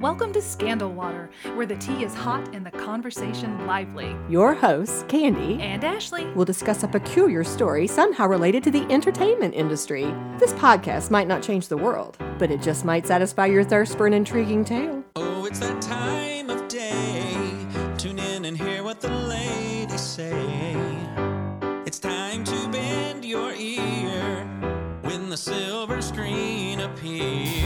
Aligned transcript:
Welcome 0.00 0.32
to 0.32 0.40
Scandal 0.40 0.90
Water, 0.90 1.28
where 1.56 1.66
the 1.66 1.76
tea 1.76 2.02
is 2.04 2.14
hot 2.14 2.54
and 2.54 2.64
the 2.64 2.70
conversation 2.70 3.66
lively. 3.66 4.16
Your 4.30 4.54
hosts, 4.54 5.04
Candy, 5.08 5.60
And 5.60 5.84
Ashley. 5.84 6.24
will 6.32 6.46
discuss 6.46 6.82
a 6.82 6.88
peculiar 6.88 7.44
story 7.44 7.86
somehow 7.86 8.26
related 8.26 8.64
to 8.64 8.70
the 8.70 8.90
entertainment 8.90 9.52
industry. 9.54 10.04
This 10.38 10.54
podcast 10.54 11.10
might 11.10 11.28
not 11.28 11.42
change 11.42 11.68
the 11.68 11.76
world, 11.76 12.16
but 12.38 12.50
it 12.50 12.62
just 12.62 12.86
might 12.86 13.06
satisfy 13.06 13.44
your 13.44 13.62
thirst 13.62 13.98
for 13.98 14.06
an 14.06 14.14
intriguing 14.14 14.64
tale. 14.64 15.04
Oh, 15.16 15.44
it's 15.44 15.58
that 15.58 15.82
time 15.82 16.48
of 16.48 16.66
day. 16.68 17.50
Tune 17.98 18.18
in 18.18 18.46
and 18.46 18.56
hear 18.56 18.82
what 18.82 19.02
the 19.02 19.10
ladies 19.10 20.00
say. 20.00 20.76
It's 21.84 21.98
time 21.98 22.42
to 22.44 22.68
bend 22.68 23.22
your 23.26 23.52
ear 23.52 24.46
when 25.02 25.28
the 25.28 25.36
silver 25.36 26.00
screen 26.00 26.80
appears. 26.80 27.59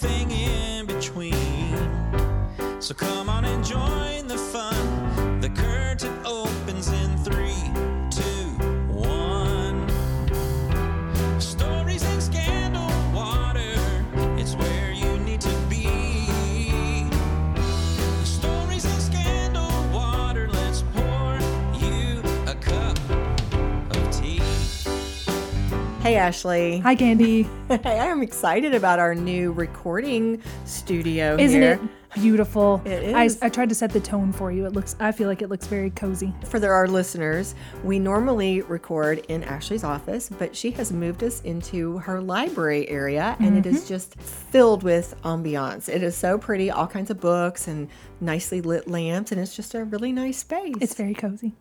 Everything 0.00 0.30
in 0.30 0.86
between. 0.86 1.74
So 2.80 2.94
come 2.94 3.28
on 3.28 3.44
and 3.44 3.64
join 3.64 4.28
the 4.28 4.38
fun. 4.38 4.87
Hey, 26.08 26.16
Ashley. 26.16 26.78
Hi, 26.78 26.94
Candy. 26.94 27.42
Hey, 27.68 27.98
I 28.00 28.06
am 28.06 28.22
excited 28.22 28.72
about 28.74 28.98
our 28.98 29.14
new 29.14 29.52
recording 29.52 30.42
studio 30.64 31.36
Isn't 31.38 31.60
here. 31.60 31.72
it 31.74 32.14
beautiful? 32.14 32.80
It 32.86 33.14
I. 33.14 33.28
I 33.42 33.50
tried 33.50 33.68
to 33.68 33.74
set 33.74 33.92
the 33.92 34.00
tone 34.00 34.32
for 34.32 34.50
you. 34.50 34.64
It 34.64 34.72
looks. 34.72 34.96
I 35.00 35.12
feel 35.12 35.28
like 35.28 35.42
it 35.42 35.50
looks 35.50 35.66
very 35.66 35.90
cozy. 35.90 36.32
For 36.46 36.66
our 36.66 36.88
listeners, 36.88 37.54
we 37.84 37.98
normally 37.98 38.62
record 38.62 39.18
in 39.28 39.44
Ashley's 39.44 39.84
office, 39.84 40.30
but 40.30 40.56
she 40.56 40.70
has 40.70 40.94
moved 40.94 41.22
us 41.22 41.42
into 41.42 41.98
her 41.98 42.22
library 42.22 42.88
area 42.88 43.36
and 43.38 43.58
it 43.58 43.66
is 43.66 43.80
Mm-hmm. 43.80 43.88
just 43.88 44.18
filled 44.18 44.84
with 44.84 45.14
ambiance. 45.24 45.90
It 45.90 46.02
is 46.02 46.16
so 46.16 46.38
pretty, 46.38 46.70
all 46.70 46.86
kinds 46.86 47.10
of 47.10 47.20
books 47.20 47.68
and 47.68 47.86
nicely 48.18 48.62
lit 48.62 48.88
lamps, 48.88 49.30
and 49.30 49.38
it's 49.38 49.54
just 49.54 49.74
a 49.74 49.84
really 49.84 50.12
nice 50.12 50.38
space. 50.38 50.72
It's 50.80 50.94
very 50.94 51.12
cozy. 51.12 51.52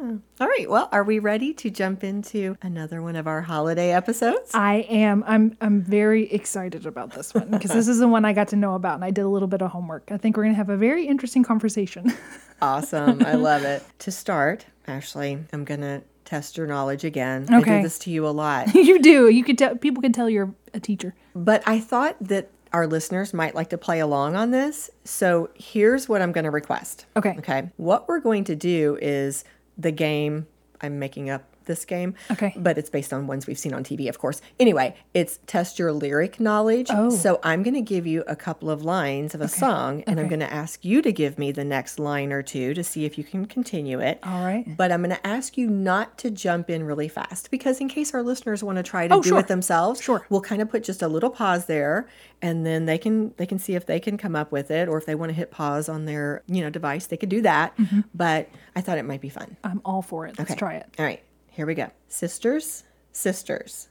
All 0.00 0.46
right. 0.46 0.68
Well, 0.68 0.88
are 0.92 1.04
we 1.04 1.18
ready 1.18 1.54
to 1.54 1.70
jump 1.70 2.04
into 2.04 2.56
another 2.62 3.02
one 3.02 3.16
of 3.16 3.26
our 3.26 3.42
holiday 3.42 3.92
episodes? 3.92 4.50
I 4.54 4.86
am. 4.88 5.24
I'm. 5.26 5.56
I'm 5.60 5.82
very 5.82 6.30
excited 6.32 6.86
about 6.86 7.12
this 7.12 7.32
one 7.34 7.50
because 7.50 7.70
this 7.70 7.88
is 7.88 7.98
the 7.98 8.08
one 8.08 8.24
I 8.24 8.32
got 8.32 8.48
to 8.48 8.56
know 8.56 8.74
about, 8.74 8.96
and 8.96 9.04
I 9.04 9.10
did 9.10 9.22
a 9.22 9.28
little 9.28 9.48
bit 9.48 9.62
of 9.62 9.70
homework. 9.70 10.10
I 10.10 10.18
think 10.18 10.36
we're 10.36 10.44
gonna 10.44 10.54
have 10.54 10.70
a 10.70 10.76
very 10.76 11.06
interesting 11.06 11.42
conversation. 11.42 12.12
Awesome. 12.62 13.22
I 13.24 13.34
love 13.34 13.64
it. 13.64 13.82
To 14.00 14.10
start, 14.10 14.66
Ashley, 14.86 15.38
I'm 15.52 15.64
going 15.64 15.80
to 15.82 16.02
test 16.24 16.56
your 16.56 16.66
knowledge 16.66 17.04
again. 17.04 17.46
Okay. 17.52 17.74
I 17.74 17.76
do 17.78 17.82
this 17.82 17.98
to 18.00 18.10
you 18.10 18.26
a 18.26 18.30
lot. 18.30 18.74
you 18.74 19.00
do. 19.00 19.28
You 19.28 19.44
could 19.44 19.58
tell. 19.58 19.76
People 19.76 20.02
can 20.02 20.12
tell 20.12 20.28
you're 20.30 20.54
a 20.72 20.80
teacher. 20.80 21.14
But 21.34 21.62
I 21.66 21.80
thought 21.80 22.16
that 22.20 22.50
our 22.72 22.86
listeners 22.86 23.32
might 23.32 23.54
like 23.54 23.70
to 23.70 23.78
play 23.78 24.00
along 24.00 24.36
on 24.36 24.50
this. 24.50 24.90
So 25.04 25.50
here's 25.54 26.08
what 26.08 26.20
I'm 26.20 26.32
going 26.32 26.44
to 26.44 26.50
request. 26.50 27.06
Okay. 27.16 27.34
Okay. 27.38 27.70
What 27.76 28.08
we're 28.08 28.20
going 28.20 28.44
to 28.44 28.56
do 28.56 28.98
is 29.00 29.44
the 29.76 29.92
game. 29.92 30.46
I'm 30.80 30.98
making 30.98 31.30
up 31.30 31.55
this 31.66 31.84
game. 31.84 32.14
Okay. 32.30 32.52
But 32.56 32.78
it's 32.78 32.90
based 32.90 33.12
on 33.12 33.26
ones 33.26 33.46
we've 33.46 33.58
seen 33.58 33.74
on 33.74 33.84
TV, 33.84 34.08
of 34.08 34.18
course. 34.18 34.40
Anyway, 34.58 34.96
it's 35.14 35.38
test 35.46 35.78
your 35.78 35.92
lyric 35.92 36.40
knowledge. 36.40 36.88
Oh. 36.90 37.10
So 37.10 37.38
I'm 37.42 37.62
going 37.62 37.74
to 37.74 37.80
give 37.82 38.06
you 38.06 38.24
a 38.26 38.34
couple 38.36 38.70
of 38.70 38.82
lines 38.82 39.34
of 39.34 39.40
a 39.40 39.48
song, 39.48 40.02
and 40.06 40.18
I'm 40.18 40.28
going 40.28 40.40
to 40.40 40.52
ask 40.52 40.84
you 40.84 41.02
to 41.02 41.12
give 41.12 41.38
me 41.38 41.52
the 41.52 41.64
next 41.64 41.98
line 41.98 42.32
or 42.32 42.42
two 42.42 42.74
to 42.74 42.82
see 42.82 43.04
if 43.04 43.18
you 43.18 43.24
can 43.24 43.46
continue 43.46 44.00
it. 44.00 44.18
All 44.22 44.44
right. 44.44 44.64
But 44.76 44.90
I'm 44.92 45.02
going 45.02 45.14
to 45.14 45.26
ask 45.26 45.56
you 45.58 45.68
not 45.68 46.18
to 46.18 46.30
jump 46.30 46.70
in 46.70 46.84
really 46.84 47.08
fast 47.08 47.50
because, 47.50 47.80
in 47.80 47.88
case 47.88 48.14
our 48.14 48.22
listeners 48.22 48.62
want 48.64 48.76
to 48.76 48.82
try 48.82 49.08
to 49.08 49.14
Oh, 49.14 49.22
do 49.22 49.30
sure. 49.30 49.38
it 49.40 49.48
themselves, 49.48 50.00
Sure. 50.02 50.24
we'll 50.30 50.40
kind 50.40 50.62
of 50.62 50.70
put 50.70 50.82
just 50.84 51.02
a 51.02 51.08
little 51.08 51.30
pause 51.30 51.66
there, 51.66 52.08
and 52.42 52.64
then 52.66 52.86
they 52.86 52.98
can 52.98 53.34
they 53.36 53.46
can 53.46 53.58
see 53.58 53.74
if 53.74 53.86
they 53.86 53.98
can 54.00 54.16
come 54.16 54.36
up 54.36 54.52
with 54.52 54.70
it, 54.70 54.88
or 54.88 54.98
if 54.98 55.06
they 55.06 55.14
want 55.14 55.30
to 55.30 55.34
hit 55.34 55.50
pause 55.50 55.88
on 55.88 56.04
their 56.04 56.42
you 56.46 56.62
know 56.62 56.70
device, 56.70 57.06
they 57.06 57.16
could 57.16 57.28
do 57.28 57.42
that. 57.42 57.76
Mm-hmm. 57.76 58.00
But 58.14 58.48
I 58.74 58.80
thought 58.80 58.98
it 58.98 59.04
might 59.04 59.20
be 59.20 59.28
fun. 59.28 59.56
I'm 59.64 59.80
all 59.84 60.02
for 60.02 60.26
it. 60.26 60.38
Let's 60.38 60.50
Okay. 60.52 60.58
try 60.58 60.74
it. 60.74 60.86
All 60.98 61.04
right, 61.04 61.22
here 61.56 61.64
we 61.66 61.74
go. 61.74 61.90
Sisters, 62.06 62.84
sisters, 63.12 63.88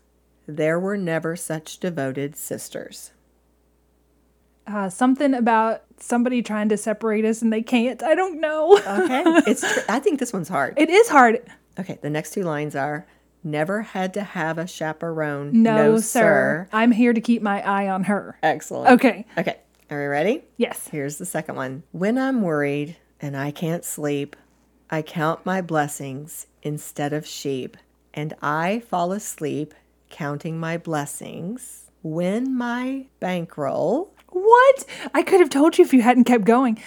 there 0.48 0.80
were 0.80 0.98
never 0.98 1.36
such 1.36 1.80
devoted 1.80 2.36
sisters. 2.36 3.12
Uh, 4.68 4.88
something 4.88 5.34
about 5.34 5.82
somebody 6.00 6.44
trying 6.44 6.70
to 6.70 6.78
separate 6.78 7.26
us 7.26 7.42
and 7.42 7.52
they 7.52 7.64
can't. 7.64 8.04
I 8.04 8.14
don't 8.14 8.40
know. 8.40 8.78
Okay, 8.78 9.24
it's 9.50 9.62
tr- 9.62 9.80
I 9.90 10.00
think 10.00 10.20
this 10.20 10.32
one's 10.32 10.48
hard. 10.48 10.76
it 10.78 10.92
is 10.92 11.10
hard. 11.10 11.40
Okay, 11.80 11.98
the 12.04 12.10
next 12.12 12.32
two 12.36 12.44
lines 12.44 12.76
are. 12.76 13.08
Never 13.44 13.82
had 13.82 14.14
to 14.16 14.24
have 14.24 14.60
a 14.60 14.68
chaperone. 14.68 15.64
No, 15.64 15.98
sir. 16.00 16.68
I'm 16.72 16.92
here 16.92 17.14
to 17.14 17.22
keep 17.22 17.42
my 17.42 17.62
eye 17.68 17.90
on 17.90 18.04
her. 18.06 18.38
Excellent. 18.44 18.92
Okay. 18.92 19.26
Okay. 19.40 19.58
Are 19.90 20.00
we 20.00 20.06
ready? 20.06 20.44
Yes. 20.58 20.88
Here's 20.88 21.18
the 21.18 21.26
second 21.26 21.56
one. 21.56 21.82
When 21.92 22.18
I'm 22.18 22.42
worried 22.44 22.98
and 23.20 23.36
I 23.36 23.50
can't 23.52 23.86
sleep, 23.86 24.36
I 24.90 25.02
count 25.02 25.46
my 25.46 25.62
blessings 25.62 26.48
instead 26.62 27.14
of 27.14 27.26
sheep, 27.26 27.78
and 28.14 28.34
I 28.42 28.80
fall 28.88 29.12
asleep 29.12 29.74
counting 30.10 30.60
my 30.60 30.78
blessings. 30.78 31.90
When 32.04 32.56
my 32.56 33.08
bankroll, 33.20 34.14
What? 34.30 34.86
I 35.14 35.24
could 35.24 35.40
have 35.40 35.50
told 35.50 35.78
you 35.78 35.84
if 35.86 35.94
you 35.94 36.02
hadn't 36.02 36.26
kept 36.26 36.46
going. 36.46 36.78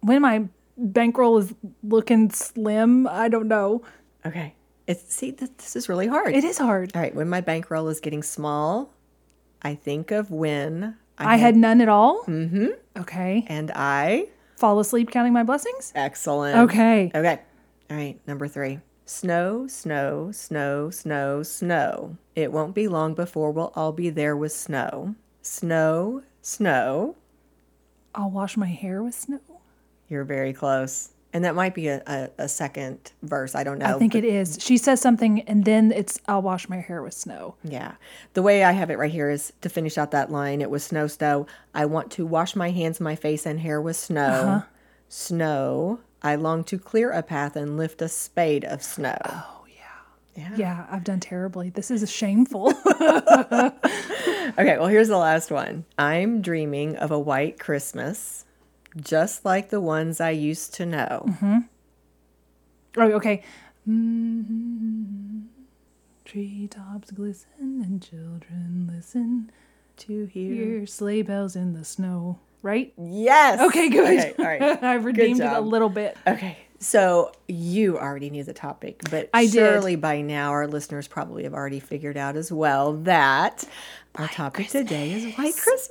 When 0.00 0.22
my 0.22 0.44
bankroll 0.76 1.38
is 1.38 1.52
looking 1.82 2.30
slim, 2.30 3.06
I 3.08 3.28
don't 3.28 3.48
know. 3.48 3.82
okay, 4.24 4.54
it's 4.86 5.12
see 5.14 5.32
th- 5.32 5.50
this 5.58 5.74
is 5.74 5.88
really 5.88 6.06
hard. 6.06 6.34
It 6.34 6.44
is 6.44 6.58
hard. 6.58 6.92
All 6.94 7.02
right, 7.02 7.14
when 7.14 7.28
my 7.28 7.40
bankroll 7.40 7.88
is 7.88 7.98
getting 7.98 8.22
small, 8.22 8.94
I 9.62 9.74
think 9.74 10.10
of 10.12 10.30
when 10.30 10.96
I 11.18 11.36
had 11.36 11.56
none 11.56 11.80
at 11.80 11.88
all. 11.88 12.22
Mm-hmm. 12.24 12.68
Okay. 12.96 13.44
and 13.48 13.72
I 13.74 14.28
Fall 14.58 14.80
asleep 14.80 15.12
counting 15.12 15.32
my 15.32 15.44
blessings. 15.44 15.92
excellent. 15.94 16.58
Okay. 16.58 17.12
Okay. 17.14 17.38
All 17.88 17.96
right, 17.96 18.18
number 18.26 18.48
three. 18.48 18.80
Snow, 19.06 19.68
snow, 19.68 20.32
snow, 20.32 20.90
snow, 20.90 21.44
snow. 21.44 22.16
It 22.34 22.50
won't 22.50 22.74
be 22.74 22.88
long 22.88 23.14
before 23.14 23.52
we'll 23.52 23.72
all 23.76 23.92
be 23.92 24.10
there 24.10 24.36
with 24.36 24.50
snow. 24.50 25.14
Snow, 25.42 26.22
snow. 26.42 27.14
I'll 28.16 28.30
wash 28.32 28.56
my 28.56 28.66
hair 28.66 29.00
with 29.00 29.14
snow. 29.14 29.38
You're 30.08 30.24
very 30.24 30.52
close. 30.52 31.10
And 31.32 31.44
that 31.44 31.54
might 31.54 31.74
be 31.74 31.88
a, 31.88 32.02
a, 32.06 32.30
a 32.44 32.48
second 32.48 33.12
verse. 33.22 33.54
I 33.54 33.62
don't 33.62 33.78
know. 33.78 33.96
I 33.96 33.98
think 33.98 34.14
it 34.14 34.24
is. 34.24 34.56
She 34.60 34.78
says 34.78 35.00
something, 35.00 35.42
and 35.42 35.64
then 35.64 35.92
it's 35.92 36.18
I'll 36.26 36.40
wash 36.40 36.68
my 36.68 36.78
hair 36.78 37.02
with 37.02 37.12
snow. 37.12 37.54
Yeah. 37.62 37.92
The 38.32 38.42
way 38.42 38.64
I 38.64 38.72
have 38.72 38.90
it 38.90 38.96
right 38.96 39.10
here 39.12 39.28
is 39.28 39.52
to 39.60 39.68
finish 39.68 39.98
out 39.98 40.10
that 40.12 40.30
line. 40.32 40.62
It 40.62 40.70
was 40.70 40.84
snow, 40.84 41.06
snow. 41.06 41.46
I 41.74 41.84
want 41.84 42.10
to 42.12 42.24
wash 42.24 42.56
my 42.56 42.70
hands, 42.70 42.98
my 42.98 43.14
face, 43.14 43.44
and 43.44 43.60
hair 43.60 43.80
with 43.80 43.96
snow. 43.96 44.22
Uh-huh. 44.22 44.62
Snow. 45.10 46.00
I 46.22 46.34
long 46.34 46.64
to 46.64 46.78
clear 46.78 47.10
a 47.10 47.22
path 47.22 47.56
and 47.56 47.76
lift 47.76 48.00
a 48.02 48.08
spade 48.08 48.64
of 48.64 48.82
snow. 48.82 49.18
Oh 49.24 49.66
yeah. 49.68 50.48
Yeah, 50.50 50.56
Yeah, 50.56 50.86
I've 50.90 51.04
done 51.04 51.20
terribly. 51.20 51.70
This 51.70 51.90
is 51.90 52.10
shameful. 52.10 52.72
Okay, 54.58 54.78
well, 54.78 54.86
here's 54.88 55.08
the 55.08 55.18
last 55.18 55.50
one. 55.50 55.84
I'm 55.98 56.40
dreaming 56.40 56.96
of 56.96 57.10
a 57.10 57.18
white 57.18 57.58
Christmas, 57.60 58.44
just 59.00 59.44
like 59.44 59.70
the 59.70 59.80
ones 59.80 60.20
I 60.20 60.30
used 60.30 60.74
to 60.74 60.86
know. 60.86 61.64
oh, 62.96 63.02
okay. 63.12 63.42
Mm, 63.88 65.44
treetops 66.24 67.10
glisten 67.10 67.80
and 67.82 68.02
children 68.02 68.90
listen. 68.94 69.50
To 69.98 70.26
hear. 70.26 70.54
Hear 70.54 70.86
sleigh 70.86 71.22
bells 71.22 71.56
in 71.56 71.72
the 71.74 71.84
snow. 71.84 72.38
Right? 72.62 72.92
Yes. 72.98 73.60
Okay, 73.60 73.88
good. 73.88 74.18
Okay, 74.18 74.34
all 74.38 74.44
right. 74.44 74.82
I've 74.82 75.04
redeemed 75.04 75.40
it 75.40 75.46
a 75.52 75.60
little 75.60 75.88
bit. 75.88 76.16
Okay, 76.26 76.56
so 76.80 77.32
you 77.48 77.98
already 77.98 78.30
knew 78.30 78.44
the 78.44 78.52
topic, 78.52 79.00
but 79.10 79.30
I 79.34 79.44
did. 79.46 79.52
surely 79.54 79.96
by 79.96 80.20
now 80.20 80.50
our 80.50 80.66
listeners 80.68 81.08
probably 81.08 81.44
have 81.44 81.54
already 81.54 81.80
figured 81.80 82.16
out 82.16 82.36
as 82.36 82.52
well 82.52 82.92
that 83.04 83.64
our 84.16 84.28
topic 84.28 84.68
today 84.68 85.12
is 85.12 85.24
White 85.36 85.56
Christmas. 85.56 85.88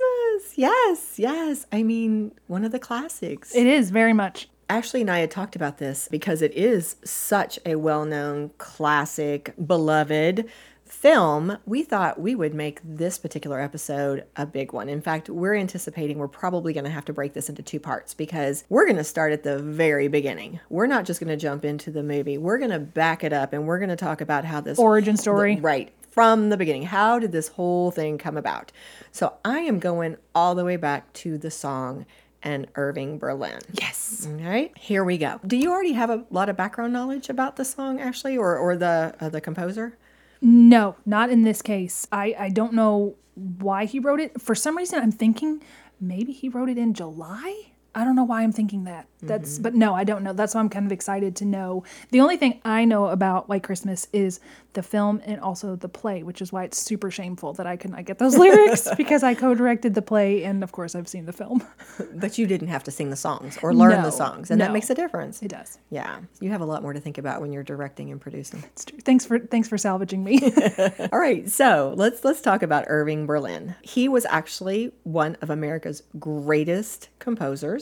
Yes, 0.56 1.18
yes. 1.18 1.66
I 1.72 1.82
mean, 1.82 2.32
one 2.46 2.64
of 2.64 2.72
the 2.72 2.78
classics. 2.78 3.54
It 3.54 3.66
is 3.66 3.90
very 3.90 4.12
much. 4.12 4.48
Ashley 4.70 5.00
and 5.00 5.10
I 5.10 5.20
had 5.20 5.30
talked 5.30 5.56
about 5.56 5.78
this 5.78 6.08
because 6.10 6.42
it 6.42 6.52
is 6.52 6.96
such 7.04 7.58
a 7.64 7.76
well 7.76 8.04
known, 8.04 8.50
classic, 8.58 9.54
beloved 9.64 10.44
film. 10.84 11.58
We 11.66 11.82
thought 11.82 12.20
we 12.20 12.34
would 12.34 12.54
make 12.54 12.80
this 12.82 13.18
particular 13.18 13.60
episode 13.60 14.24
a 14.36 14.46
big 14.46 14.72
one. 14.72 14.88
In 14.88 15.00
fact, 15.00 15.28
we're 15.28 15.54
anticipating 15.54 16.18
we're 16.18 16.28
probably 16.28 16.72
going 16.72 16.84
to 16.84 16.90
have 16.90 17.04
to 17.06 17.12
break 17.12 17.34
this 17.34 17.48
into 17.48 17.62
two 17.62 17.80
parts 17.80 18.14
because 18.14 18.64
we're 18.68 18.84
going 18.86 18.96
to 18.96 19.04
start 19.04 19.32
at 19.32 19.42
the 19.42 19.58
very 19.58 20.08
beginning. 20.08 20.60
We're 20.70 20.86
not 20.86 21.04
just 21.04 21.20
going 21.20 21.28
to 21.28 21.36
jump 21.36 21.64
into 21.64 21.90
the 21.90 22.02
movie, 22.02 22.38
we're 22.38 22.58
going 22.58 22.70
to 22.70 22.78
back 22.78 23.22
it 23.24 23.32
up 23.32 23.52
and 23.52 23.66
we're 23.66 23.78
going 23.78 23.90
to 23.90 23.96
talk 23.96 24.20
about 24.20 24.44
how 24.44 24.60
this 24.60 24.78
Origin 24.78 25.16
story. 25.16 25.56
the- 25.56 25.60
right 25.62 25.92
from 26.18 26.48
the 26.48 26.56
beginning. 26.56 26.82
How 26.82 27.20
did 27.20 27.30
this 27.30 27.46
whole 27.46 27.92
thing 27.92 28.18
come 28.18 28.36
about? 28.36 28.72
So 29.12 29.34
I 29.44 29.60
am 29.60 29.78
going 29.78 30.16
all 30.34 30.56
the 30.56 30.64
way 30.64 30.74
back 30.74 31.12
to 31.12 31.38
the 31.38 31.48
song 31.48 32.06
and 32.42 32.66
Irving 32.74 33.18
Berlin. 33.18 33.60
Yes. 33.72 34.26
All 34.28 34.34
right, 34.44 34.76
here 34.76 35.04
we 35.04 35.16
go. 35.16 35.38
Do 35.46 35.56
you 35.56 35.70
already 35.70 35.92
have 35.92 36.10
a 36.10 36.24
lot 36.30 36.48
of 36.48 36.56
background 36.56 36.92
knowledge 36.92 37.28
about 37.28 37.54
the 37.54 37.64
song, 37.64 38.00
Ashley, 38.00 38.36
or, 38.36 38.58
or 38.58 38.76
the 38.76 39.14
uh, 39.20 39.28
the 39.28 39.40
composer? 39.40 39.96
No, 40.40 40.96
not 41.06 41.30
in 41.30 41.42
this 41.42 41.62
case. 41.62 42.08
I, 42.10 42.34
I 42.36 42.48
don't 42.48 42.72
know 42.72 43.14
why 43.36 43.84
he 43.84 44.00
wrote 44.00 44.18
it. 44.18 44.40
For 44.40 44.56
some 44.56 44.76
reason, 44.76 45.00
I'm 45.00 45.12
thinking 45.12 45.62
maybe 46.00 46.32
he 46.32 46.48
wrote 46.48 46.68
it 46.68 46.78
in 46.78 46.94
July. 46.94 47.67
I 47.94 48.04
don't 48.04 48.14
know 48.14 48.24
why 48.24 48.42
I'm 48.42 48.52
thinking 48.52 48.84
that. 48.84 49.06
That's 49.20 49.54
mm-hmm. 49.54 49.62
but 49.62 49.74
no, 49.74 49.94
I 49.94 50.04
don't 50.04 50.22
know. 50.22 50.32
That's 50.32 50.54
why 50.54 50.60
I'm 50.60 50.68
kind 50.68 50.86
of 50.86 50.92
excited 50.92 51.34
to 51.36 51.44
know. 51.44 51.82
The 52.10 52.20
only 52.20 52.36
thing 52.36 52.60
I 52.64 52.84
know 52.84 53.08
about 53.08 53.48
White 53.48 53.64
Christmas 53.64 54.06
is 54.12 54.38
the 54.74 54.82
film 54.82 55.20
and 55.24 55.40
also 55.40 55.74
the 55.74 55.88
play, 55.88 56.22
which 56.22 56.40
is 56.40 56.52
why 56.52 56.64
it's 56.64 56.78
super 56.78 57.10
shameful 57.10 57.52
that 57.54 57.66
I 57.66 57.76
could 57.76 57.90
not 57.90 58.04
get 58.04 58.18
those 58.18 58.36
lyrics 58.38 58.88
because 58.96 59.24
I 59.24 59.34
co-directed 59.34 59.94
the 59.94 60.02
play 60.02 60.44
and 60.44 60.62
of 60.62 60.70
course 60.70 60.94
I've 60.94 61.08
seen 61.08 61.26
the 61.26 61.32
film. 61.32 61.66
But 62.14 62.38
you 62.38 62.46
didn't 62.46 62.68
have 62.68 62.84
to 62.84 62.90
sing 62.90 63.10
the 63.10 63.16
songs 63.16 63.58
or 63.62 63.74
learn 63.74 63.90
No, 63.90 64.02
the 64.02 64.10
songs, 64.10 64.50
and 64.50 64.60
that 64.60 64.72
makes 64.72 64.88
a 64.90 64.94
difference. 64.94 65.42
It 65.42 65.48
does. 65.48 65.78
Yeah, 65.90 66.20
you 66.40 66.50
have 66.50 66.60
a 66.60 66.64
lot 66.64 66.82
more 66.82 66.92
to 66.92 67.00
think 67.00 67.18
about 67.18 67.40
when 67.40 67.52
you're 67.52 67.62
directing 67.62 68.10
and 68.10 68.20
producing. 68.20 68.62
It's 68.64 68.84
true. 68.84 68.98
Thanks 69.00 69.24
for 69.24 69.38
thanks 69.38 69.68
for 69.68 69.78
salvaging 69.78 70.22
me. 70.22 70.40
All 71.12 71.18
right, 71.18 71.48
so 71.48 71.94
let's 71.96 72.24
let's 72.24 72.40
talk 72.40 72.62
about 72.62 72.84
Irving 72.88 73.26
Berlin. 73.26 73.74
He 73.82 74.08
was 74.08 74.26
actually 74.26 74.92
one 75.02 75.36
of 75.42 75.50
America's 75.50 76.02
greatest 76.18 77.08
composers. 77.18 77.77